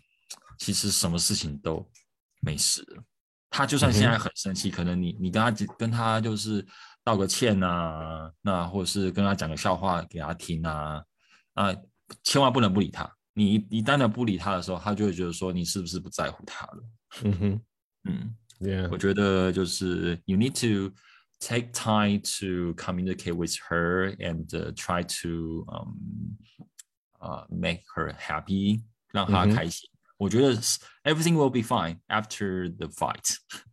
[0.59, 1.89] 其实什么事情都
[2.41, 3.03] 没事了。
[3.51, 6.65] 他就算现在很生气，可能你你跟他跟他就是
[7.03, 11.03] 道个歉呐，那或者是跟他讲个笑话给他听啊，
[11.55, 11.75] 啊，
[12.23, 13.11] 千万不能不理他。
[13.35, 16.83] 你一旦的不理他的时候，他就会觉得说你是不是不在乎他了？
[17.23, 17.61] 嗯哼，
[18.05, 18.89] 嗯，Yeah.
[18.91, 20.93] 我觉得就是 you need to
[21.39, 25.95] take time to communicate with her and uh, try to um
[27.21, 28.83] uh make her happy，
[29.13, 29.89] 让她开心。
[30.18, 33.38] 我觉得 s- everything will be fine after the fight。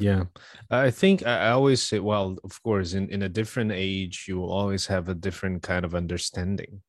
[0.00, 0.24] Yeah,
[0.70, 4.38] I think I I always say, well, of course, in, in a different age, you
[4.38, 6.82] will always have a different kind of understanding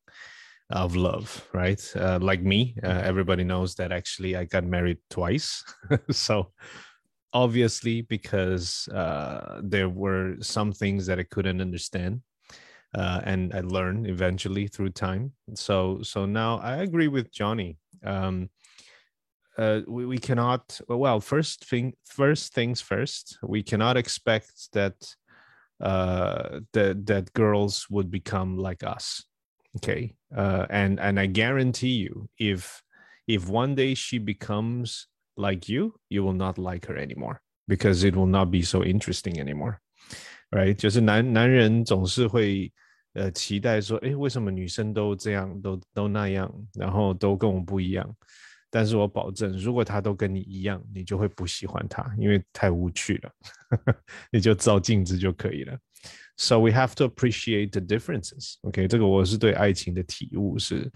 [0.71, 1.79] of love, right?
[1.95, 5.63] Uh, like me, uh, everybody knows that actually I got married twice.
[6.09, 6.51] so
[7.31, 12.21] obviously, because uh, there were some things that I couldn't understand.
[12.93, 15.33] Uh, and I learned eventually through time.
[15.53, 17.77] So, so now I agree with Johnny.
[18.05, 18.49] Um,
[19.57, 24.93] uh, we, we cannot well first thing first things first we cannot expect that
[25.81, 29.23] uh that that girls would become like us
[29.75, 32.81] okay uh and and i guarantee you if
[33.27, 38.15] if one day she becomes like you you will not like her anymore because it
[38.15, 39.79] will not be so interesting anymore
[40.53, 42.71] right 就是男男人总是会
[43.13, 48.15] 呃期待说诶为什么女生都这样都都那样然后都跟我不一样
[48.69, 53.31] 但是我保证，如果他都跟你一样，你就会不喜欢他，因为太无趣了。
[54.31, 55.77] 你就照镜子就可以了。
[56.37, 58.55] So we have to appreciate the differences.
[58.63, 60.91] OK，这个我是对爱情的体悟是，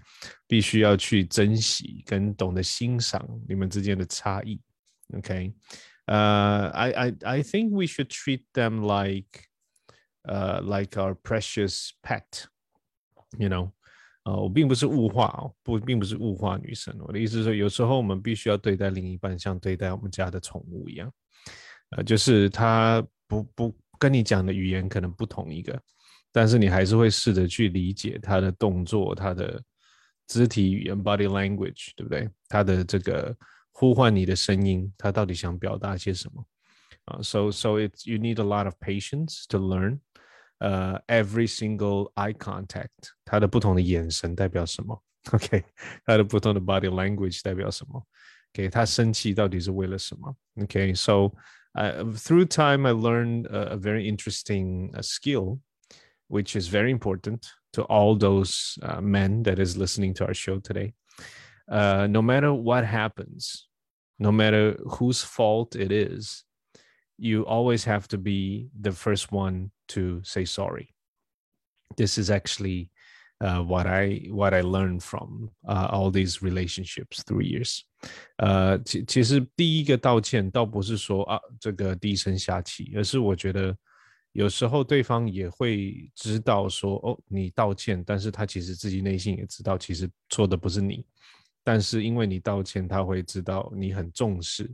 [0.46, 4.60] 必须要去珍惜跟懂得欣赏你们之间的差异。
[5.14, 5.54] OK，
[6.04, 9.46] 呃、i I I think we should treat them like,
[10.24, 12.44] uh, like our precious pet.
[13.38, 13.70] You know.
[14.25, 16.95] 呃，我并不是物化哦，不，并不是物化女生。
[16.99, 21.11] 我的意思是说，有时候我们必须要对待另一半像对待我们家的宠物一样，
[21.91, 25.79] 呃，就是他不不跟你讲的语言可能不同一个，
[26.31, 29.61] 但是你还是会试着去理解他的动作、他的
[30.27, 32.27] 肢体语言 （body language），对不对？
[32.49, 33.35] 他的这个
[33.71, 36.43] 呼唤你的声音，他到底想表达些什么？
[37.05, 39.99] 啊、s o so it's you need a lot of patience to learn.
[40.58, 42.88] 呃、every single eye contact，
[43.24, 45.02] 它的不同的眼神代表什么？
[45.32, 45.64] OK，
[46.04, 48.02] 它的不同的 body language 代表什么？
[48.52, 50.36] OK，他生气到底是为了什么？
[50.60, 55.60] OK，so、uh, through time I learned a, a very interesting uh, skill,
[56.28, 60.58] which is very important to all those uh, men that is listening to our show
[60.58, 60.94] today.
[61.68, 63.68] Uh, no matter what happens,
[64.18, 66.44] no matter whose fault it is,
[67.16, 70.88] you always have to be the first one to say sorry.
[71.96, 72.90] This is actually
[73.40, 77.82] uh, what I what I learned from uh, all these relationships through years.
[78.36, 83.76] 呃，其其实第一个道歉倒不是说啊这个低声下气，而是我觉得
[84.32, 91.04] 有时候对方也会知道说哦你道歉，但是他其实自己内心也知道其实错的不是你，
[91.64, 94.70] 但是因为你道歉，他会知道你很重视。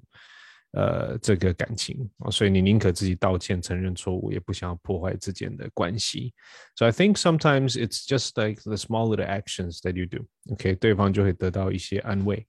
[0.72, 6.34] 呃，这个感情啊，所以你宁可自己道歉、承认错误，也不想要破坏之间的关系。
[6.74, 10.26] So I think sometimes it's just like the small little actions that you do.
[10.52, 12.46] OK，对方就会得到一些安慰，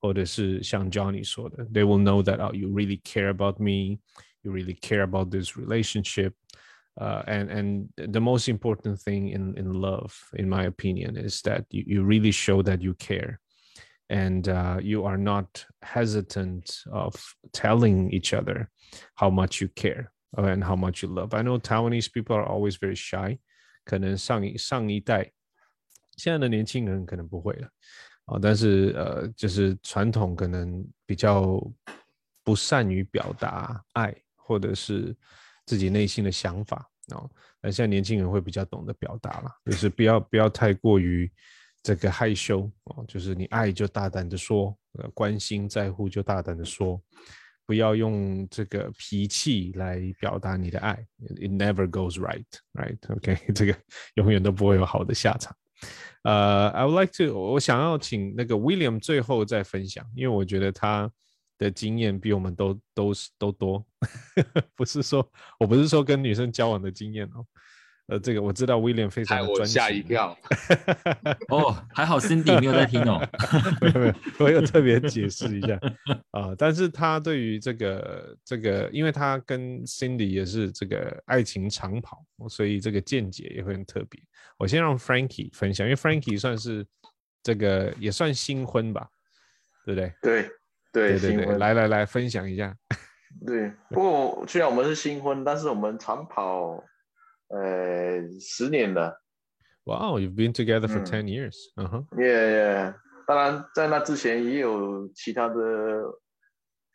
[0.00, 3.98] 或者是像 Johnny 说的，They will know that oh, you really care about me,
[4.42, 6.32] you really care about this relationship.
[6.96, 11.64] Uh, and and the most important thing in in love, in my opinion, is that
[11.70, 13.40] you, you really show that you care
[14.08, 15.46] and uh, you are not
[15.82, 17.14] hesitant of
[17.52, 18.68] telling each other
[19.14, 21.32] how much you care uh, and how much you love.
[21.32, 23.38] I know Taiwanese people are always very shy.
[23.84, 25.32] 可能上一上一代，
[26.16, 27.68] 现在的年轻人可能不会了
[28.26, 31.60] 啊，但是呃，就是传统可能比较
[32.44, 35.16] 不善于表达爱，或者是
[35.64, 37.28] 自己内心的想法哦。
[37.62, 41.30] 那现在年轻人会比较懂得表达了，就是不要不要太过于
[41.85, 46.99] 这个害羞哦，就是你爱就大胆的说，呃，关心在乎就大胆的说，
[47.63, 50.95] 不要用这个脾气来表达你的爱
[51.35, 52.43] ，it never goes right,
[52.73, 52.97] right?
[53.15, 53.77] OK，这个
[54.15, 55.55] 永远都不会有好的下场。
[56.23, 61.07] 呃、i would like to，我想要请那个 William 最后再分享，因为我觉得他
[61.59, 63.85] 的经验比我们都都是都多，
[64.75, 67.45] 不是说我不是说跟女生交往的经验哦。
[68.07, 70.37] 呃，这个我知道 William 非常专情吓一跳。
[71.49, 73.19] 哦，还好 Cindy 没有在听哦。
[73.81, 75.79] 没有没有，我有特别解释一下
[76.31, 84.21] 啊、但是他对于这个这个，因为他跟 Cindy 也是这个爱情长跑，所以这个见解也会很特别。
[84.57, 86.85] 我先让 Frankie 分享，因为 Frankie 算是
[87.41, 89.09] 这个也算新婚吧，
[89.83, 90.13] 对不对？
[90.21, 90.49] 对
[90.91, 92.75] 对对对，来来来，分享一下。
[93.45, 96.81] 对，不过虽然我们是新婚，但是我们长跑
[97.49, 99.21] 呃十年了
[99.83, 101.55] ，Wow, you've been together for 嗯 ten years.
[101.75, 102.93] 嗯哼，也、
[103.27, 105.55] 当然在那之前也有其他的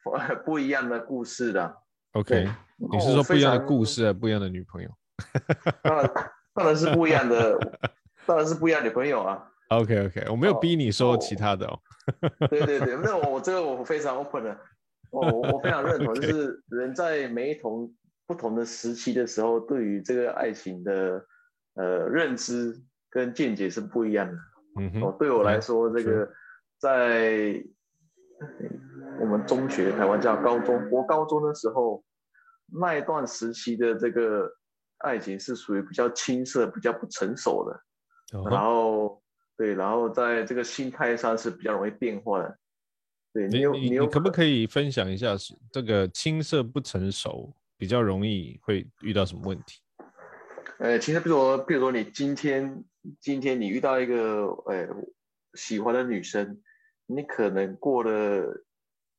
[0.44, 1.76] 不一样的故事的。
[2.12, 2.48] OK，
[2.92, 4.90] 你是说不一样的故事啊，不一样的女朋友
[5.82, 6.10] 当然
[6.54, 7.56] 当然是不一样的，
[8.26, 9.46] 当然是不一样的女朋友啊。
[9.68, 11.78] ？OK OK，我没有哦逼你说哦其他的哦。
[12.48, 14.58] 对对对，那我我这个我非常 open 的，
[15.12, 17.88] 我我我非常认同， 就是人在每一同
[18.30, 21.26] 不同的时期的时候，对于这个爱情的
[21.74, 24.38] 呃认知跟见解是不一样的。
[24.78, 26.30] 嗯哼，，哦对我来说，这个
[26.78, 27.60] 在
[29.18, 32.04] 我们中学，台湾叫高中，我高中的时候
[32.72, 34.48] 那一段时期的这个
[34.98, 38.38] 爱情是属于比较青涩、比较不成熟的。
[38.38, 39.20] 哦然后
[39.56, 42.56] 对，然后在这个心态上是比较容易变化的。
[43.32, 49.80] 对你有有你你可不可以分享一下是这个青涩不成熟比较容易会遇到什么问题？
[50.78, 52.84] 呃，其实比如说，比如说你今天
[53.18, 54.86] 今天你遇到一个呃
[55.54, 56.60] 喜欢的女生，
[57.06, 58.62] 你可能过了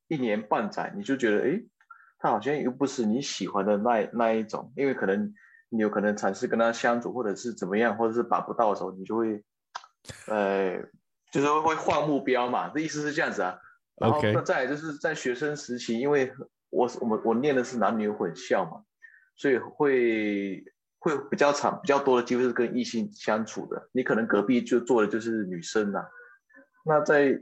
[0.06, 1.66] 一年半载，你就觉得诶，
[2.20, 5.34] 她好像又不是你喜欢的那那一种，因为可能
[5.68, 9.42] 你有可能尝试跟她相处，或者是怎么样，或者是把不到的时候，你就会
[10.28, 10.78] 呃
[11.32, 13.58] 就是会换目标嘛，这意思是这样子啊。
[13.96, 16.32] 然后 OK 那再来就是在学生时期，因为
[16.72, 18.82] 我我们我念的是男女混校嘛，
[19.36, 20.64] 所以会
[20.98, 23.88] 会比较长比较多的机会是跟异性相处的。
[23.92, 26.02] 你可能隔壁就坐的就是女生呐、
[26.84, 27.38] 那在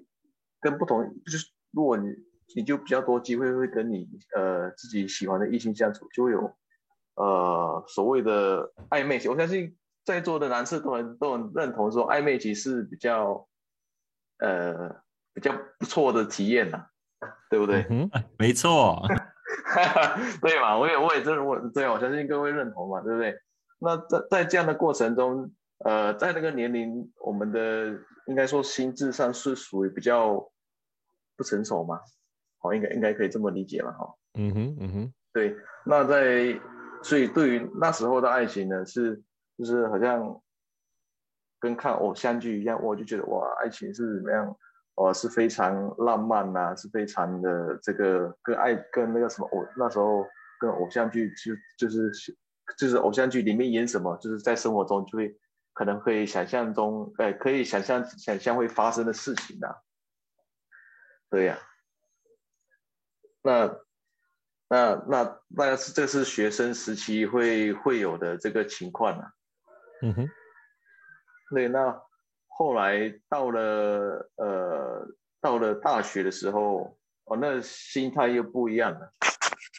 [0.60, 2.08] 跟不同就是如果你
[2.56, 6.52] 你就比较多机会会跟你呃自己喜欢的异性相处，就会有
[7.14, 9.28] 呃所谓的暧昧期。
[9.28, 13.46] 我相信在座的男士都很都很认同说暧昧期是比较
[14.38, 15.02] 呃
[15.32, 16.86] 比较不错的体验呐、
[17.48, 17.86] 对不对？
[17.88, 19.00] 嗯，没错，
[20.42, 23.34] 对嘛，我也我也真的我对我相信各位认同嘛，对不对？
[23.78, 25.50] 那在在这样的过程中，
[25.84, 27.86] 呃，在那个年龄，我们的
[28.26, 30.50] 应该说心智上是属于比较
[31.36, 32.00] 不成熟嘛，
[32.58, 34.14] 好，应该应该可以这么理解嘛，哈。
[34.34, 36.60] 嗯哼，嗯哼，对，那在
[37.02, 39.22] 所以对于那时候的爱情呢，是
[39.56, 40.40] 就是好像
[41.58, 44.56] 跟看偶像剧一样，我就觉得哇，爱情是怎么样？
[45.00, 50.26] 哦，是非常浪漫呐、是非常的这个跟爱跟那个什么偶那时候
[50.60, 52.12] 跟偶像剧就就是
[52.76, 55.34] 就是偶像剧里面演什么，就是在生活中就会
[55.72, 59.68] 可能会想象中，哎，可以想象想象会发生的事情呐、
[61.30, 61.58] 对呀、
[63.42, 63.74] 那
[64.68, 69.32] 那那那是这是学生时期会会有的这个情况啊。
[70.02, 70.28] 嗯哼，
[71.54, 72.02] 对，那
[72.60, 75.08] 后来到了呃
[75.40, 76.94] 到了大学的时候，
[77.24, 79.14] 哦，那心态又不一样了。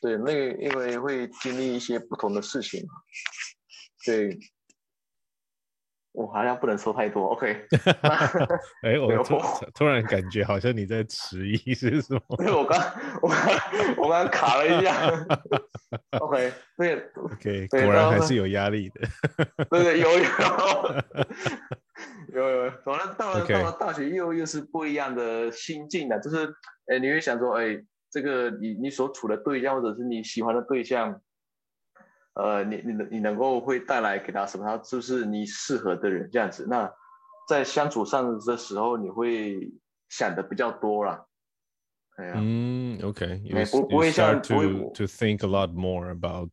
[0.01, 2.93] 对，那个因为会经历一些不同的事情嘛。
[4.03, 4.35] 对，
[6.13, 7.27] 我好像不能说太多。
[7.27, 7.67] OK，
[8.81, 9.23] 哎，我
[9.75, 12.21] 突然感觉好像你在迟疑是什么？
[12.39, 12.81] 因为我刚
[13.21, 13.37] 我刚
[13.97, 15.07] 我刚卡了一下。
[16.19, 19.01] OK，对 OK，对果然还是有压力的。
[19.69, 20.25] 对对，有有
[22.33, 26.47] 有有，反正到了到了大学又又是不一样的心境了，就是
[26.87, 27.77] 哎，你会想说，哎，
[28.09, 31.21] 这个你你所处的对象或者是你喜欢的对象，
[32.35, 34.65] 呃，你你你能够会带来给他什么？
[34.65, 36.65] 他是不是你适合的人这样子？
[36.69, 36.91] 那
[37.49, 39.71] 在相处上的时候，你会
[40.09, 41.25] 想的比较多啦。
[42.17, 42.33] 哎呀。
[42.37, 44.67] 嗯，OK，OK，不不会像不会。
[44.67, 46.51] To think a lot more about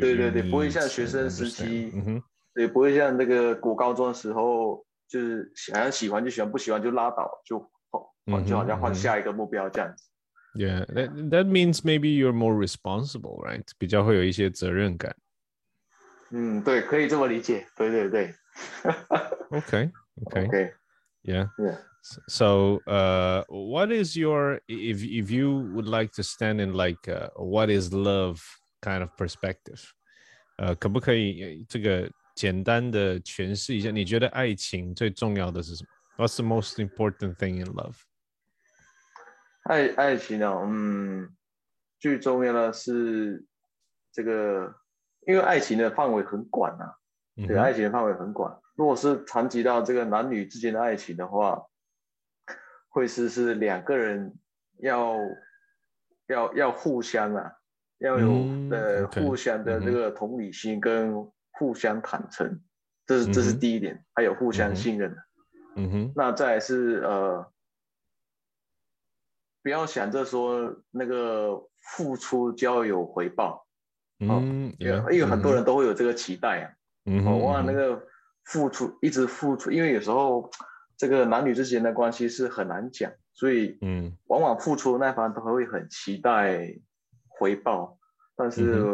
[0.00, 2.22] 对对对，不会像学生时期，嗯哼，
[2.54, 7.59] 对，不会像那个国高中的时候，就是好像喜欢就喜欢，不喜欢就拉倒，就
[8.25, 10.05] 换就好像换嗯哼嗯哼下一个目标这样子。
[10.53, 13.65] Yeah, that that means maybe you're more responsible, right?
[13.77, 15.15] 比较会有一些责任感。
[16.31, 17.67] 嗯，对，可以这么理解。
[17.75, 18.33] 对对对
[19.51, 19.91] Okay,
[20.25, 20.73] okay, ，OK，
[21.23, 21.49] yeah.
[21.57, 21.77] yeah。
[22.27, 27.29] So, uh, what is your if if you would like to stand in like uh,
[27.35, 28.41] what is love
[28.81, 29.83] kind of perspective？
[30.57, 32.09] 呃，可不可以呃这个
[32.42, 33.92] 简单的诠释一下？
[33.92, 37.94] 你觉得爱情最重要的是什么？What's the most important thing in love？
[39.62, 41.28] 爱爱情呢、嗯，
[42.00, 43.46] 最重要的是
[44.12, 44.74] 这个，
[45.24, 46.96] 因为爱情的范围很广啊，
[47.46, 48.60] 对，爱情的范围很广。
[48.74, 51.62] 如果是谈及到这个男女之间的爱情的话，
[52.88, 54.34] 会是是两个人
[54.80, 55.14] 要
[56.26, 57.52] 要要互相啊，
[57.98, 61.14] 要有嗯呃、互相的这个同理心跟
[61.52, 62.60] 互相坦诚，
[63.06, 65.16] 这是这是第一点，还有互相信任。
[65.76, 67.50] 嗯哼，那再来是呃，
[69.62, 73.66] 不要想着说那个付出就要有回报，
[74.18, 76.70] 嗯，因为 yeah，因为很多嗯人都会有这个期待啊。
[77.06, 77.66] 嗯哼，哦，哇，嗯哼。
[77.66, 78.06] 那个
[78.44, 80.50] 付出一直付出，因为有时候
[80.96, 86.74] 这个男女之间的关系是很难讲，所以嗯，往往付出的那方都会很期待
[87.28, 87.98] 回报，
[88.36, 88.84] 但是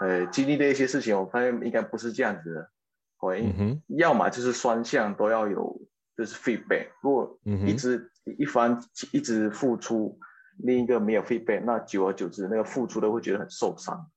[0.00, 2.70] 呃，经历的一些事情，我发现应该不是这样子的，
[3.16, 3.44] 会，
[3.88, 5.80] 要么就是双向都要有，
[6.16, 8.82] 就是 feedback，如果一直一方
[9.12, 10.18] 一直付出，
[10.58, 14.10] 另一个没有 feedback，那久而久之，那个付出的会觉得很受伤。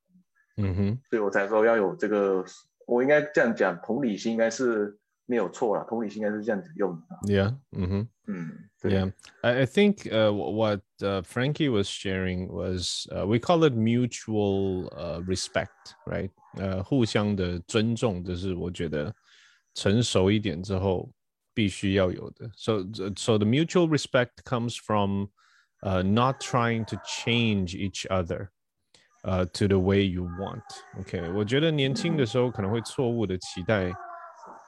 [0.57, 2.43] 嗯哼，所以我才说要有这个，
[2.85, 4.97] 我应该这样讲，同理心应该是
[5.28, 7.32] 没有错了，同理心应该是这样子用的。
[7.32, 15.24] Yeah，嗯哼，嗯，Yeah，I I think uh what uh Frankie was sharing was uh we call it mutual uh
[15.24, 16.30] respect，right？
[16.58, 19.14] 呃，互相的尊重，这是我觉得
[19.74, 21.10] 成熟一点之后
[21.54, 22.50] 必须要有的。
[22.56, 22.80] So
[23.16, 25.28] so the mutual respect comes from
[25.80, 28.48] uh not trying to change each other。
[29.22, 33.90] 呃，to the way you want，OK，我觉得年轻的时候可能会错误的期待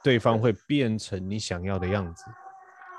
[0.02, 2.24] 对方会变成你想要的样子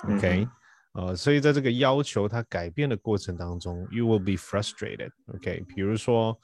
[0.09, 0.47] ，OK，
[0.93, 6.37] 呃，所以在这个要求他改变的过程当中，you will be frustrated，OK，比如说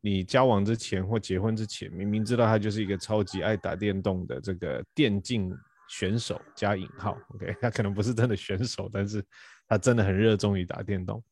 [0.00, 5.52] 你交往之前或结婚之前，明明知道他就是一个超级爱打电动的这个电竞
[5.88, 9.24] 选手加引号，OK， 他可能不是真的选手，但是
[9.68, 11.22] 他真的很热衷于打电动，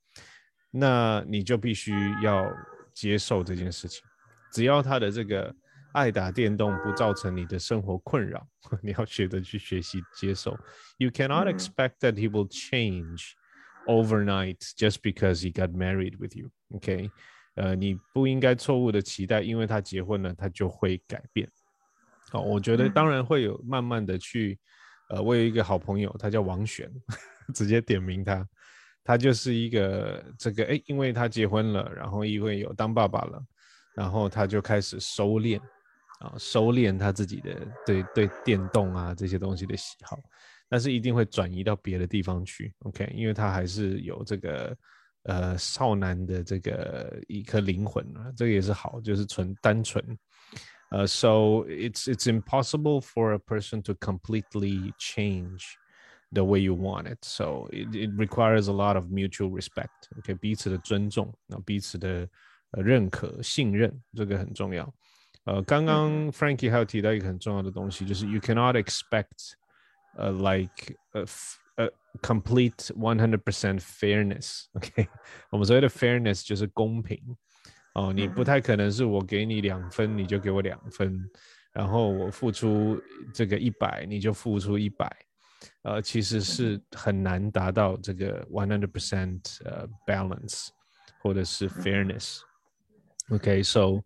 [0.71, 2.51] 那你就必须要。
[2.95, 4.05] 接受这件事情，
[4.53, 5.53] 只要他的这个
[5.95, 8.47] 爱打电动不造成你的生活困扰，
[8.83, 10.59] 你要学着去学习接受。
[10.99, 13.33] You cannot expect that he will change
[13.87, 16.51] overnight just because he got married with you.
[16.75, 17.11] OK，
[17.55, 21.49] 呃，你不应该错误的期待，因为他结婚了，他就会改变。
[22.31, 24.59] 好，我觉得当然会有慢慢的去，
[25.11, 26.91] 呃，我有一个好朋友，他叫王璇，
[27.55, 28.45] 直接点名他。
[29.05, 33.41] 他就是一个这个哎，因为他结婚了，然后因为有当爸爸了，
[33.95, 35.61] 然后他就开始收敛
[36.21, 40.19] 啊，收敛他自己的对对电动啊这些东西的喜好，
[40.69, 43.13] 但是一定会转移到别的地方去，OK？
[43.15, 44.77] 因为他还是有这个
[45.25, 50.03] 呃少男的这个一颗灵魂啊，这个也是好，就是纯单纯。
[50.91, 55.75] 呃，so it's it's impossible for a person to completely change.
[56.35, 57.19] the way you want it.
[57.25, 60.09] So it, it requires a lot of mutual respect.
[60.19, 62.29] OK，彼此的尊重，那彼此的
[62.73, 64.93] 呃认可、信任，这个很重要。
[65.46, 69.54] 呃，刚刚 Frankie 还有提到一个很重要的东西，就是 you cannot expect
[70.18, 71.26] uh like a,
[71.84, 71.90] a
[72.22, 74.66] complete one hundred percent fairness.
[74.74, 75.08] OK，
[75.50, 77.18] 我们所谓的 fairness 就是公平。
[77.94, 81.28] 哦，你不太可能是我给你两分，你就给我两分，
[81.74, 83.02] 然后我付出
[83.34, 85.12] 这个一百，你就付出一百。
[85.82, 90.68] 呃，其实是很难达到这个 one hundred percent 呃 balance
[91.22, 94.00] 或者是 fairness。OK，so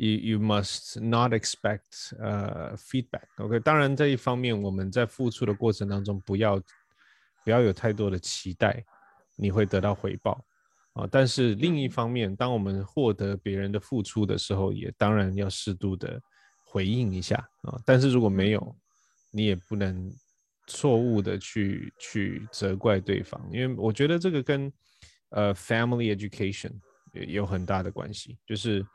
[0.00, 3.26] you you must not expect 呃 feedback。
[3.36, 6.60] OK，当然这一方面我们在付出的过程当中，不要
[7.44, 8.84] 不要有太多的期待，
[9.36, 10.44] 你会得到回报
[10.94, 11.08] 啊。
[11.10, 16.20] 但是另一方面，当我们获得别人的付出的时候，也当然要适度的
[16.64, 17.78] 回应一下啊。
[17.84, 18.76] 但是如果没有，
[19.30, 20.10] 你也不能。
[20.66, 24.72] 错误的去去责怪对方，因为我觉得这个跟
[25.30, 26.70] 呃 family education
[27.12, 28.86] 有很大的关系，就是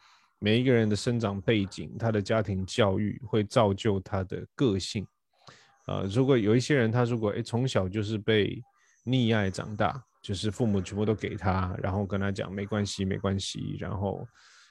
[0.45, 5.03] 每一个人的生长背景，他的家庭教育会造就他的个性。
[5.87, 8.61] 呃，如果有一些人，他如果诶从小就是被
[9.05, 14.23] 溺爱长大，就是父母全部都给他，然后跟他讲没关系没关系，然后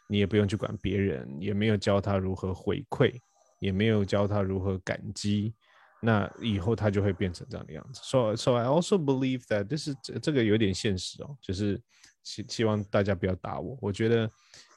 [0.08, 3.12] 你也不用去管别人，也没有教他如何回馈，
[3.58, 5.52] 也没有教他如何感激。
[6.00, 8.00] 那以后他就会变成这样的样子。
[8.04, 11.82] So, so I also believe that this is 这个有点现实哦，就是
[12.22, 13.76] 希希望大家不要打我。
[13.80, 14.30] 我觉得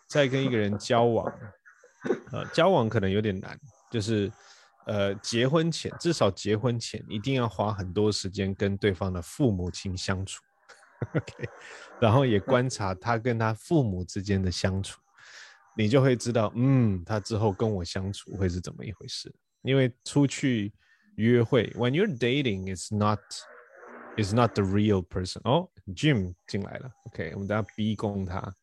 [0.08, 1.34] 在跟一个人交往，
[2.32, 3.60] 呃，交往可能有点难，
[3.91, 4.32] 就是
[4.86, 10.41] 呃，结婚前至少结婚前一定要花很多时间跟对方的父母亲相处，
[11.14, 11.49] OK，
[11.99, 14.99] 然后也观察他跟他父母之间的相处，
[15.76, 19.34] 你就会知道，嗯，他之后跟我相处会是怎么一回事。
[19.62, 20.74] 因为出去。
[21.18, 23.20] 约会，when you're dating, it's not,
[24.18, 25.41] it's not the real person.
[25.45, 28.53] 哦，Jim 进来了，OK，我们等下逼供他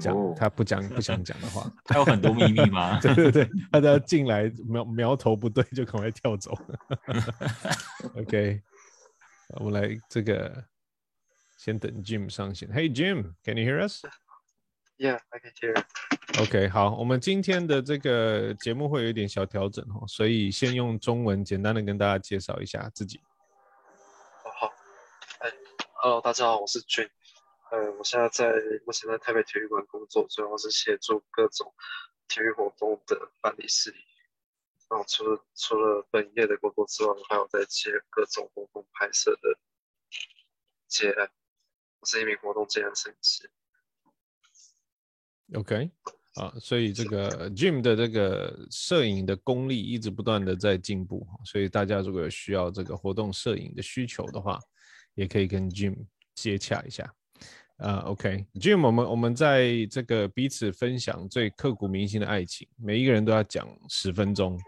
[0.00, 1.70] 讲他不讲不想讲的话。
[1.84, 2.98] 他有很多秘密吗？
[3.02, 6.52] 对对对，他要进来苗苗头不对就赶快跳走。
[8.16, 8.62] OK，
[9.60, 10.64] 我们来这个
[11.58, 12.68] 先等 Jim 上线。
[12.70, 14.04] Hey Jim，can you hear us?
[14.96, 15.84] Yeah, I can hear.
[16.40, 23.20] OK，好，我们今天的这个节目会有一点小调整哦，所以先用中文简单的跟大家介绍一下自己。
[24.60, 24.68] 好，
[25.40, 25.50] 哎
[25.94, 27.08] ，Hello，大家好，我是 Jun，
[27.74, 28.54] 呃，我现在在
[28.86, 31.74] 目前在台北体育馆工作，主要是协助各种
[32.28, 33.94] 体育活动的办理事宜。
[34.88, 39.58] 然后除了除了本业的工作之外，还有在接各种活动拍摄的
[40.86, 41.28] 接案，
[41.98, 43.50] 我是一名活动接案摄影师。
[45.54, 45.90] OK，
[46.34, 54.60] 啊，所以这个 Jim 的这个摄影的功力一直不断的在进步，所以大家如果有需要这个活动摄影的需求的话，
[55.14, 56.06] 也可以跟 Jim
[56.36, 57.12] 接洽一下。
[57.84, 64.58] 啊，OK，Jim，我们我们在这个彼此分享最刻骨铭心的爱情，每一个人都要讲十分钟，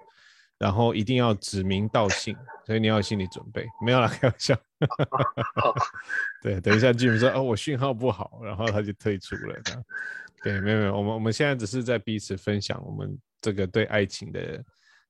[0.59, 2.37] 然后一定要指名道姓，
[2.67, 3.67] 所以你要有心理准备。
[3.81, 4.55] 没有啦，开玩笑。
[6.45, 9.59] 对，等一下 Jim 说哦，我讯号不好，然后他就退出了。
[9.64, 9.85] 这样，
[10.45, 14.64] 对，没有没有，我们我们现在只是在彼此分享我们这个对爱情的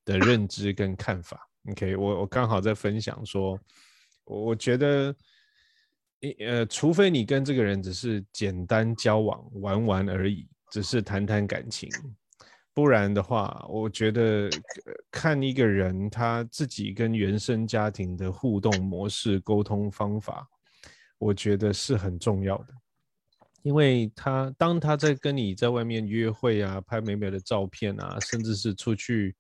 [0.05, 1.45] 的认知跟看法。
[1.73, 3.59] OK，我我刚好在分享说，
[4.27, 5.13] 我我觉得。
[6.39, 11.89] 呃，除非你跟这个人只是简单交往玩玩而已，只是谈谈感情，
[12.73, 14.49] 不然的话，我觉得
[15.11, 20.49] 看一个人他自己跟原生家庭的互动模式、沟通方法，
[21.19, 22.69] 我觉得是很重要的。
[23.62, 29.35] 因为他当他在跟你在外面约会啊，拍美美的照片啊，甚至是出去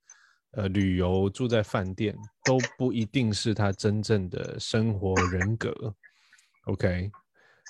[0.52, 2.14] 呃旅游、住在饭店，
[2.44, 5.72] 都不一定是他真正的生活人格。
[6.65, 7.11] OK，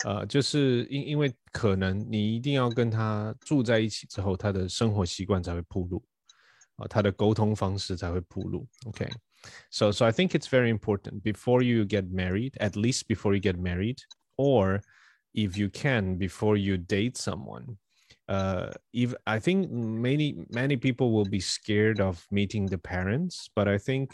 [0.05, 6.03] 呃，就是因因为可能你一定要跟他住在一起之后，他的生活习惯才会铺路，
[6.75, 8.67] 啊，他的沟通方式才会铺路。
[8.85, 13.57] OK，so so I think it's very important before you get married, at least before you get
[13.57, 13.99] married,
[14.35, 14.81] or
[15.33, 17.77] if you can before you date someone.
[18.27, 23.67] Uh, if I think many many people will be scared of meeting the parents, but
[23.67, 24.11] I think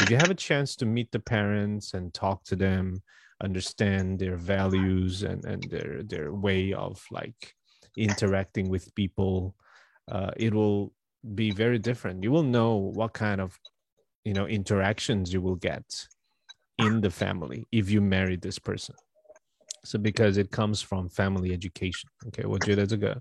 [0.00, 3.02] if you have a chance to meet the parents and talk to them
[3.42, 7.54] understand their values and, and their their way of like
[7.96, 9.54] interacting with people
[10.10, 10.92] uh, it will
[11.34, 13.58] be very different you will know what kind of
[14.24, 15.84] you know interactions you will get
[16.78, 18.94] in the family if you marry this person
[19.84, 23.20] so because it comes from family education okay 我觉得这个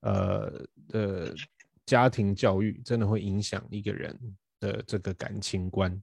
[0.00, 1.34] 呃的
[1.84, 4.16] 家庭教育真的会影响一个人
[4.60, 6.00] 的这个感情观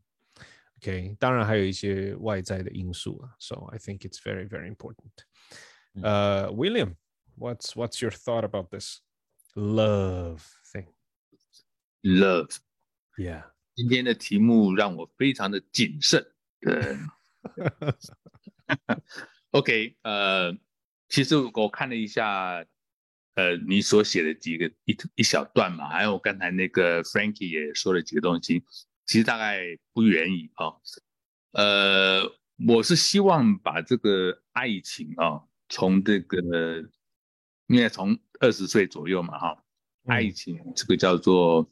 [0.81, 3.35] OK，当然还有一些外在的因素啊。
[3.39, 5.11] So I think it's very very important.
[5.95, 6.95] Uh, William,
[7.37, 8.99] what's what's your thought about this
[9.55, 10.87] love thing?
[12.03, 12.57] Love.
[13.17, 13.51] Yeah.
[13.75, 16.25] 今天的题目让我非常的谨慎。
[16.59, 16.97] 对。
[19.51, 20.57] OK，呃，
[21.07, 22.65] 其实我看了一下，
[23.35, 28.65] 呃，你所写的几个一一小段嘛，还有刚才那个 Frankie 也说了几个东西。
[29.10, 30.70] 其实大概不远矣啊，
[31.50, 32.22] 呃，
[32.68, 36.38] 我是希望把这个爱情啊，从这个，
[37.66, 39.64] 因为从二十岁左右嘛，哈，
[40.04, 41.68] 爱情这个叫做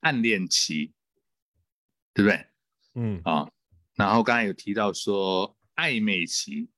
[0.00, 0.92] 暗恋期，
[2.12, 2.46] 对不对？
[2.96, 3.18] 嗯。
[3.24, 3.50] 啊，
[3.94, 6.68] 然后刚才有提到说暧昧期，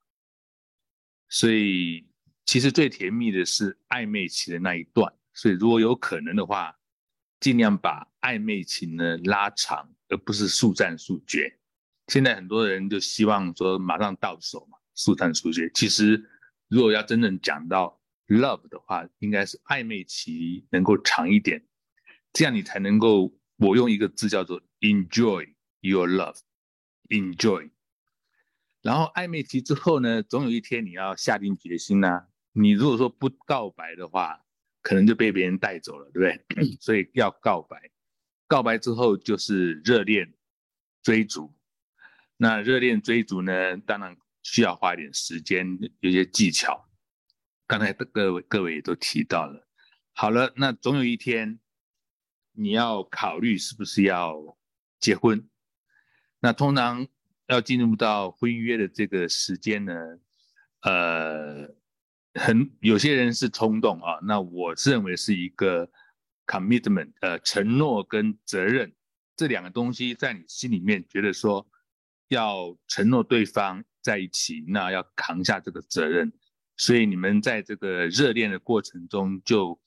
[1.29, 2.07] 所以
[2.45, 6.79] 其实最甜蜜的是暧昧期的那一段，所以如果有可能的话，
[7.41, 9.89] 尽量把暧昧期呢拉长。
[10.09, 11.59] 而不是速战速决。
[12.07, 15.69] 现在很多人就希望说马上到手嘛，速战速决。
[15.75, 16.25] 其实
[16.69, 21.61] 如果要真正讲到 love 的话，应该是暧昧期能够长一点，
[22.33, 23.37] 这样你才能够。
[23.57, 27.71] 我用一个字叫做 enjoy your love，enjoy。
[28.83, 34.45] 然后暧昧期之后呢，总有一天你要下定决心呐、你如果说不告白的话，
[34.83, 36.77] 可能就被别人带走了，对不对？
[36.81, 37.91] 所以要告白。
[38.49, 40.33] 告白之后就是热恋
[41.03, 41.53] 追逐，
[42.37, 46.89] 那热恋追逐呢，当然需要花一点时间，有些技巧。
[47.67, 49.67] 刚才各位各位也都提到了。
[50.13, 51.59] 好了，那总有一天
[52.53, 54.57] 你要考虑是不是要
[55.01, 55.49] 结婚。
[56.39, 57.09] 那通常
[57.49, 59.93] 要进入到婚约的这个时间呢，
[60.83, 61.75] 呃，
[62.35, 65.91] 很有些人是冲动啊，那我认为是一个。
[66.47, 68.93] commitment，呃，承诺跟责任
[69.37, 71.67] 这两个东西，在你心里面觉得说
[72.29, 76.33] 要承诺对方在一起，那要扛下这个责任，
[76.77, 79.79] 所以你们在这个热恋的过程中，就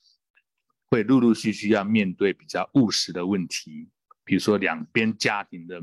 [0.90, 3.88] 会陆陆续续要面对比较务实的问题，
[4.24, 5.82] 比如说两边家庭的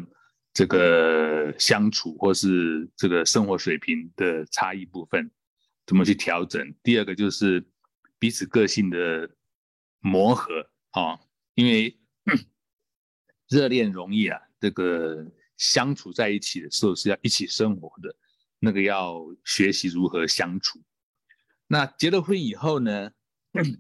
[0.53, 5.29] 这个相处，或是这个生活水平的差异部分，
[5.85, 6.73] 怎么去调整？
[6.83, 7.65] 第二个就是
[8.19, 9.29] 彼此个性的。
[10.07, 11.19] 磨合啊，
[11.53, 11.99] 因为
[13.49, 18.15] 热恋容易啊，这个相处在一起的时候是要一起生活的，
[18.59, 20.81] 那个要学习如何相处。
[21.67, 23.11] 那结了婚以后呢，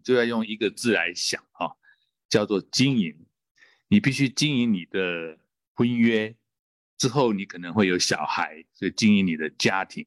[0.03, 1.71] 就要用一个字来想啊，
[2.27, 3.25] 叫做经营。
[3.87, 5.39] 你必须经营你的
[5.73, 6.35] 婚约，
[6.97, 10.05] 之后你可能会有小孩，所以经营你的家庭。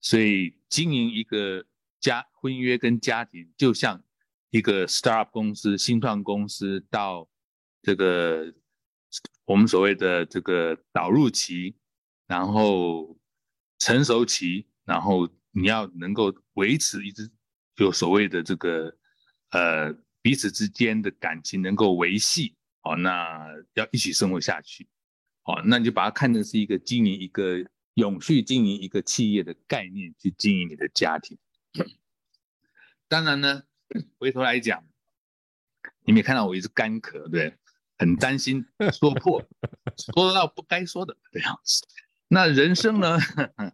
[0.00, 1.66] 所以经营一个
[1.98, 4.04] 家婚约跟家庭，就像
[4.50, 7.28] 一个 startup 公司、新创公司到
[7.82, 8.54] 这个
[9.44, 11.76] 我们所谓的这个导入期，
[12.26, 13.18] 然后
[13.78, 17.30] 成熟期，然后你要能够维持一直
[17.76, 18.96] 有所谓的这个
[19.50, 19.92] 呃
[20.22, 24.88] 彼此之间的感情能够维系，哦，那要一起生活下去，
[25.44, 27.64] 哦，那你就把它看成是一个经营一个。
[27.94, 31.36] 永续经营一个企业的概念去经营你的家庭。
[33.08, 33.64] 当然呢，
[34.18, 34.84] 回头来讲，
[36.04, 37.54] 你没看到我一直干咳，对，
[37.98, 39.42] 很担心说破，
[40.14, 41.86] 说到不该说的这样子。
[42.28, 43.18] 那人生呢？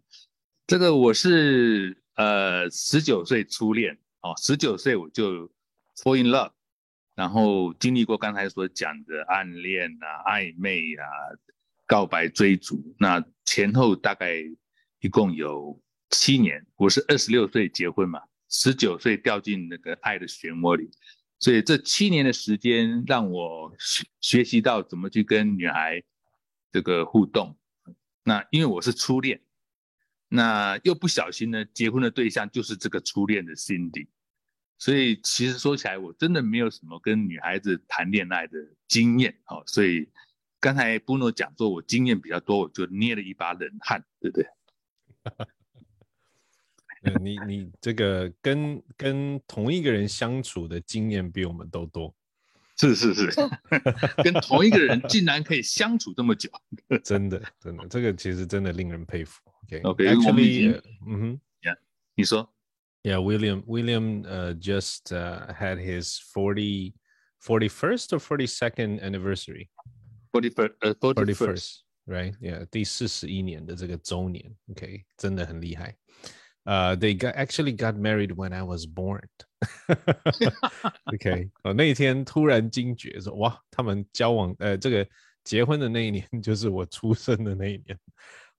[0.66, 5.50] 这个我是呃十九岁初恋哦，十九岁我就
[5.96, 6.52] fall in love，
[7.14, 11.04] 然后经历过刚才所讲的暗恋啊、暧昧啊。
[11.86, 14.36] 告白追逐，那前后大概
[15.00, 16.66] 一共有七年。
[16.76, 20.90] 我是二十六岁结婚嘛，十九岁掉进那个爱的漩涡里，
[21.38, 26.02] 所以这七年的时间让我学学习到怎么去跟女孩
[26.72, 27.56] 这个互动。
[28.22, 29.40] 那因为我是初恋，
[30.28, 34.08] 那又不小心呢，结婚的对象就是这个初恋的心底
[34.78, 40.08] 所以其实说起来，我真的没有什么跟女孩子谈恋爱的经验哦，所以。
[40.60, 44.48] 刚才布诺讲说，我经验比较多，我就捏了一把冷汗，对不对？
[47.20, 52.14] 你你这个跟跟同一个人相处的经验比我们都多，
[52.76, 53.30] 是是是，
[54.22, 56.50] 跟同一个人竟然可以相处这么久，
[57.02, 59.40] 真的真的，这个其实真的令人佩服。
[59.82, 61.76] OK，Actually，嗯哼，Yeah，
[62.14, 62.52] 你说
[63.02, 66.94] ，Yeah，William William 呃 just had his forty
[67.40, 69.68] forty first or forty second anniversary。
[70.32, 72.36] Forty first, forty first, right?
[72.40, 75.96] Yeah，第四十一年的这个周年，OK，真的很厉害。
[76.63, 79.23] 呃、uh,，They got actually got married when I was born.
[81.05, 85.07] OK，我那一天突然惊觉说，哇，他们交往呃这个
[85.43, 87.97] 结婚的那一年就是我出生的那一年。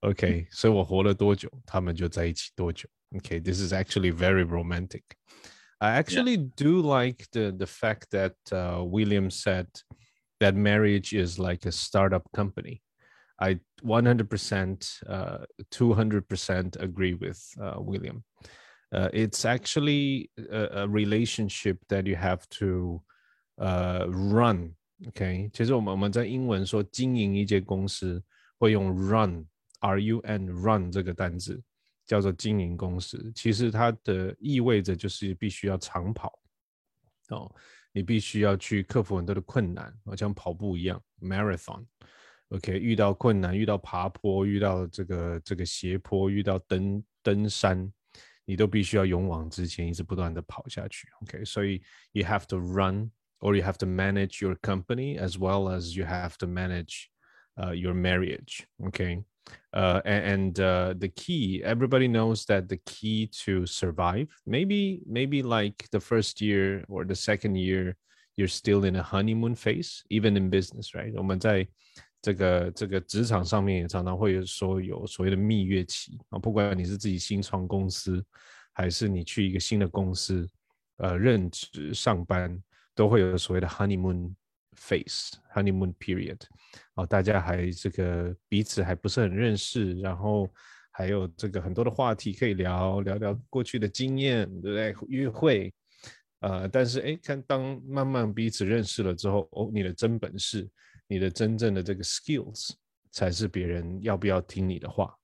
[0.01, 2.89] OK，所以我活了多久，他们就在一起多久。
[3.17, 5.03] OK，this、okay, is actually very romantic.
[5.79, 6.51] I actually yeah.
[6.57, 9.67] do like the the fact that uh, William said
[10.39, 12.81] that marriage is like a startup company.
[13.41, 15.39] I 100%, uh,
[15.71, 18.23] 200% agree with uh, William.
[18.93, 23.01] Uh, it's actually a, a, relationship that you have to
[23.59, 24.75] uh, run.
[25.09, 28.23] OK，其实我们我们在英文说经营一间公司
[28.59, 31.63] 会用 run，r u n run 这个单字
[32.05, 33.33] 叫做经营公司。
[33.35, 36.39] 其实它的意味着就是必须要长跑
[37.31, 37.51] 哦。
[37.93, 41.87] 你必须要去克服很多的困难，好像跑步一样，marathon。
[42.51, 47.93] OK，遇到困难，遇到爬坡，遇到这个这个斜坡，遇到登登山，
[48.45, 51.09] 你都必须要勇往直前，一直不断的跑下去。
[51.23, 51.81] OK，所以
[52.13, 53.11] you have to run
[53.41, 57.09] or you have to manage your company as well as you have to manage
[57.57, 58.67] uh, your marriage.
[58.87, 59.23] Okay.
[59.73, 65.89] Uh, and uh, the key everybody knows that the key to survive maybe maybe like
[65.91, 67.97] the first year or the second year
[68.37, 71.67] you're still in a honeymoon phase even in business right 我们在
[72.26, 78.26] 这个这个职场上面也常常会有说有所谓的蜜月期啊，不管你是自己新创公司，
[78.74, 80.50] 还是你去一个新的公司，
[80.98, 82.60] 呃，任职上班，
[82.96, 84.34] 都会有所谓的 honeymoon
[84.76, 86.42] phase honeymoon period。
[86.96, 90.52] 啊，大家还这个彼此还不是很认识，然后
[90.90, 94.96] 还有这个很多的话题可以聊聊聊过去的经验，对不对？
[95.10, 95.72] 约会，
[96.40, 100.68] 呃，但是哎，看当慢慢彼此认识了之后，哦，你的真本事，
[101.07, 102.71] 你的真正的这个 skills
[103.11, 105.15] 才是别人要不要听你的话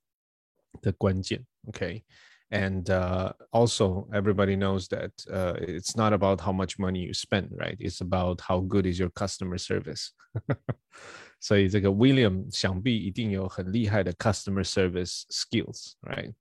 [0.81, 1.45] 的关键。
[1.69, 7.77] OK。and uh, also everybody knows that uh, it's not about how much money you spend right
[7.81, 10.13] it's about how good is your customer service
[11.41, 16.33] 所以这个 William 想必一定有很厉害的 customer service skills，right？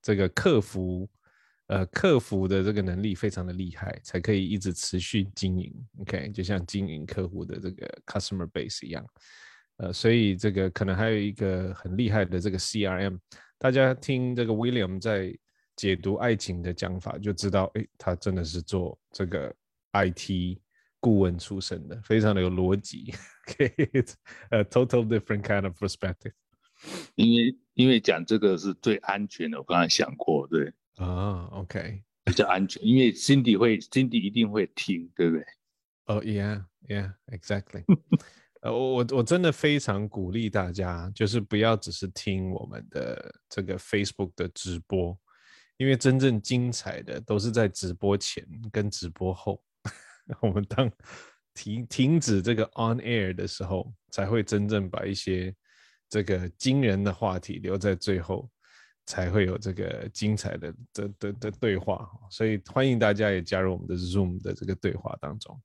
[0.00, 1.08] 这个客服，
[1.69, 5.73] 呃，客服的这个能力非常的厉害，才可以一直持续经营。
[6.01, 9.05] OK，就像经营客户的这个 customer base 一样。
[9.77, 13.17] 呃，所以这个可能还有一个很厉害的这个 CRM。
[13.57, 15.33] 大家听这个 William 在
[15.75, 19.55] 解读爱情的讲法，就知道，哎，他真的是做这个
[19.93, 20.59] IT。
[21.01, 23.13] 顾问出身的，非常的有逻辑。
[23.47, 23.73] OK，
[24.51, 26.33] 呃，total different kind of perspective。
[27.15, 30.73] 因为因为讲这个是最安全的，我刚才想过，对。
[30.97, 35.45] 啊，OK，比较安全，因为 Cindy 会，Cindy 一定会听，对不对？
[36.05, 37.83] 哦，Yeah，Yeah，Exactly。
[38.61, 45.17] 呃，我我我真的非常鼓励大家，就是不要只是听我们的这个 Facebook 的直播，
[45.77, 49.63] 因为真正精彩的都是在直播前跟直播后，
[50.41, 50.91] 我们当
[51.53, 55.55] 停停止这个 on air 的时候，才会真正把一些
[56.09, 58.49] 这个惊人的话题留在最后，
[59.09, 62.07] 才会有这个精彩的的的的对话。
[62.29, 65.59] 所以欢迎大家也加入我们的 Zoom 的这个对话当中。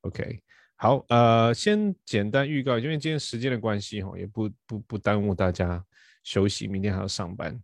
[0.00, 0.40] OK，
[0.76, 5.84] 好，呃，先简单预告，因为今天时间的关系，哈，也不不不耽误大家
[6.24, 7.60] 休息，明天还要上班。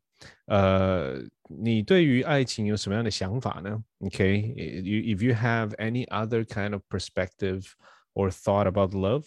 [0.47, 7.65] 呃，你对于爱情有什么样的想法呢？Okay，if you have any other kind of perspective
[8.13, 9.25] or thought about love,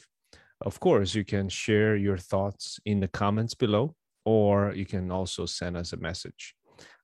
[0.59, 3.93] of course you can share your thoughts in the comments below,
[4.30, 6.51] or you can also send us a message.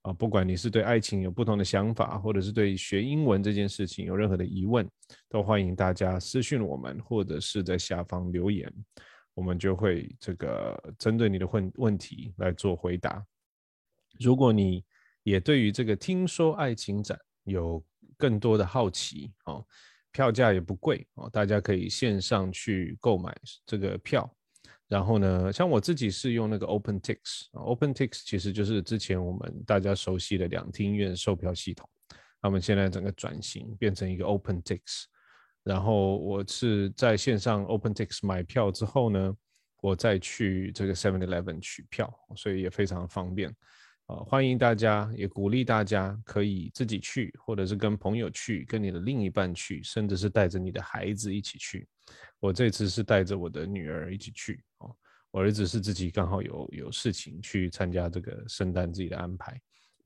[0.03, 4.87] 啊，不管你是对爱情有不同的想法，或者是对学英文这件事情有任何的疑问，
[5.27, 8.71] 都欢迎大家私信我们，或者是在下方留言，
[9.33, 13.25] 我们就会这个针对你的问问题来做回答。
[14.19, 14.85] 如果你
[15.23, 17.83] 也对于这个听说爱情展有
[18.15, 19.65] 更多的好奇哦，
[20.11, 24.31] 票价也不贵哦，大家可以线上去购买这个票。
[24.87, 31.89] 然后呢，像我自己是用那个 OpenTix，OpenTix 其实就是之前我们大家熟悉的两厅院售票系统。
[32.41, 35.05] 他们现在整个转型变成一个 OpenTix，
[35.63, 39.35] 然后我是在线上 OpenTix 买票之后呢，
[39.81, 43.51] 我再去这个 Seven Eleven 取票，所以也非常方便。
[44.05, 51.87] 呃，欢迎大家，也鼓励大家可以自己去，或者是跟朋友去，跟你的另一半去，甚至是带着你的孩子一起去。
[52.39, 54.63] 我这次是带着我的女儿一起去，
[55.35, 59.59] 我儿子是自己刚好有有事情去参加这个圣诞自己的安排。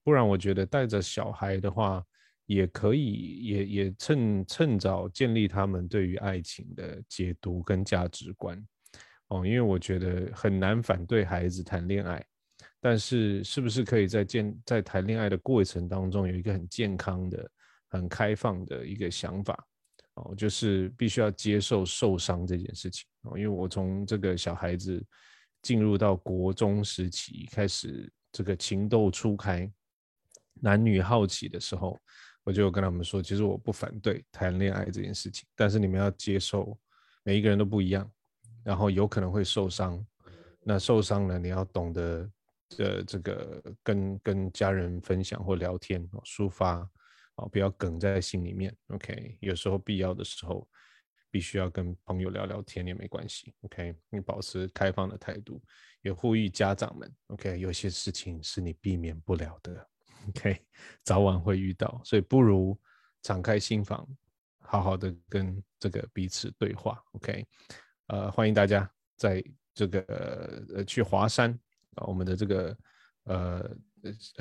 [0.03, 2.03] 不然我觉得带着小孩的话，
[2.47, 8.57] 也可以，也也趁趁早建立他们对于爱情的解读跟价值观
[9.27, 12.25] 哦，因为我觉得很难反对孩子谈恋爱。
[12.82, 17.47] 但是，是不是可以在建在谈恋爱的过程当中有一个很健康的、
[17.89, 19.63] 很开放的一个想法？
[20.20, 23.38] 哦，就是必须要接受受伤这件事情哦。
[23.38, 25.03] 因为我从这个小孩子
[25.61, 29.72] 进入到国中时期开始，这个情窦初开、
[30.55, 31.99] 男女好奇的时候，
[32.43, 36.78] 我就跟他们说，其实我不反对谈恋爱这件事情，但是你们要接受
[37.24, 38.09] 每一个人都不一样，
[38.63, 40.05] 然后有可能会受伤。
[40.61, 42.30] 那受伤了，你要懂得。
[42.78, 46.88] 的这个跟跟家人分享或聊天，抒发
[47.47, 48.75] 不要梗在心里面。
[48.87, 50.67] OK，有时候必要的时候，
[51.31, 53.53] 必须要跟朋友聊聊天也没关系。
[53.61, 55.61] OK，你保持开放的态度，
[56.01, 57.15] 也呼吁家长们。
[57.27, 59.87] OK，有些事情是你避免不了的。
[60.29, 60.59] OK，
[61.03, 62.79] 早晚会遇到，所以不如
[63.21, 64.07] 敞开心房，
[64.59, 67.01] 好好的跟这个彼此对话。
[67.13, 67.45] OK，
[68.07, 70.01] 呃，欢迎大家在这个
[70.73, 71.51] 呃去华山。
[71.95, 72.77] 啊，我们的这个
[73.23, 73.75] 呃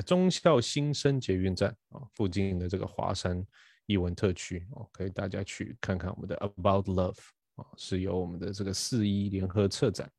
[0.05, 3.45] 忠孝新生捷运站啊附近的这个华山
[3.87, 7.19] 艺文特区哦，可以大家去看看我们的 About Love
[7.57, 10.11] 啊，是由我们的这个四一联合策展。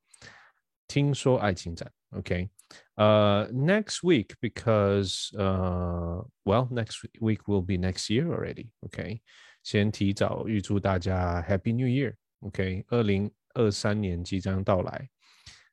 [0.87, 2.49] 听说爱情展，OK，
[2.95, 9.21] 呃，next week because 呃，well next week will be next year already，OK，
[9.61, 15.07] 先提早预祝大家 Happy New Year，OK，二零二三年即将到来。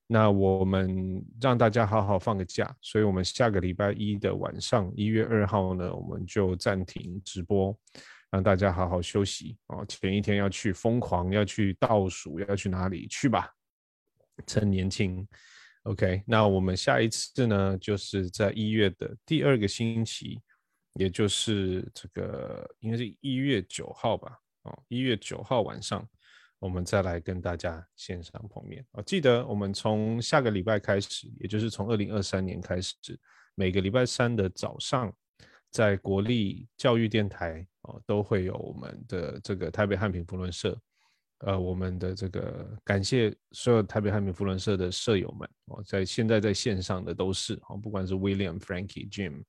[0.08, 7.76] 那我们让大家好好放个假，所以我们下个礼拜一的晚上，一月二号呢，我们就暂停直播，
[8.30, 9.84] 让大家好好休息哦。
[9.88, 13.52] 前一天要去疯狂，要去倒数，要去哪里去吧？
[14.46, 15.26] 趁年轻
[15.82, 16.22] ，OK。
[16.24, 20.40] 那我们下一次呢，就是在一月的第二个星期，
[20.94, 24.38] 也就是这个应该是一月九号吧？
[24.62, 26.08] 哦，一月九号晚上。
[26.58, 29.02] 我们再来跟大家线上碰面啊！
[29.02, 32.94] 记得我们从下个礼拜开始，也就是从二零二三年开始，
[33.54, 35.12] 每个礼拜三的早上，
[35.70, 40.80] 在国立教育电台哦，都会有我们的这个台北汉品福伦社，
[41.40, 49.44] 呃，我们的这个感谢所有台北汉品福伦社的社友们哦，在现在在线上的都是哦，不管是 William、Frankie、Jim，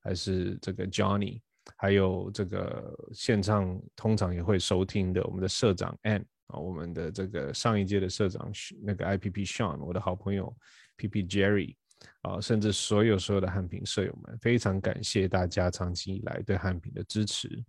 [0.00, 1.42] 还是这个 Johnny，
[1.76, 6.24] 还有这个线上通常也会收听的我们的社长 Ann。
[6.48, 8.50] 啊，我们的这个上一届的社长
[8.82, 10.54] 那个 IPP Sean，我的好朋友
[10.96, 11.76] PP Jerry，
[12.22, 17.64] 啊，甚至所有所有的汉品社友们，非常感谢大家长期以来对汉平的支持。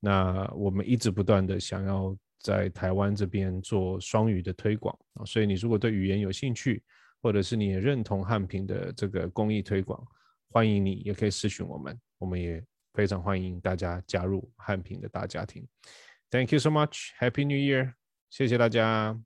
[0.00, 6.82] 那我们一直不断的想要在台湾这边做双语的推广啊，所以你如果对语言有兴趣，
[7.22, 10.04] 或者是你也认同汉平的这个公益推广，
[10.50, 12.62] 欢迎你也可以私讯我们，我们也
[12.92, 15.66] 非常欢迎大家加入汉平的大家庭。
[16.30, 17.12] Thank you so much.
[17.18, 17.94] Happy New Year.
[18.35, 19.17] 谢谢大家，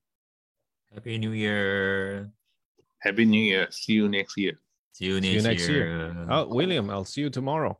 [0.93, 4.57] Happy New Year，Happy New Year，See you next year。
[4.93, 5.87] See you See you next next year.
[5.87, 6.27] year.
[6.29, 7.77] Oh, William, I'll see you tomorrow.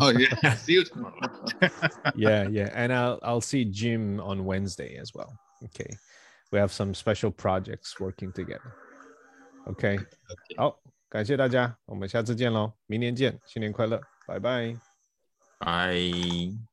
[0.00, 1.18] Oh yeah, see you tomorrow.
[2.14, 5.38] yeah, yeah, and I'll I'll see Jim on Wednesday as well.
[5.64, 5.96] Okay,
[6.52, 8.72] we have some special projects working together.
[9.66, 9.98] OK，
[10.56, 10.78] 好，
[11.08, 14.76] 感谢大家，我们下次见喽，明年见，新年快乐，拜拜。
[15.58, 16.69] 拜。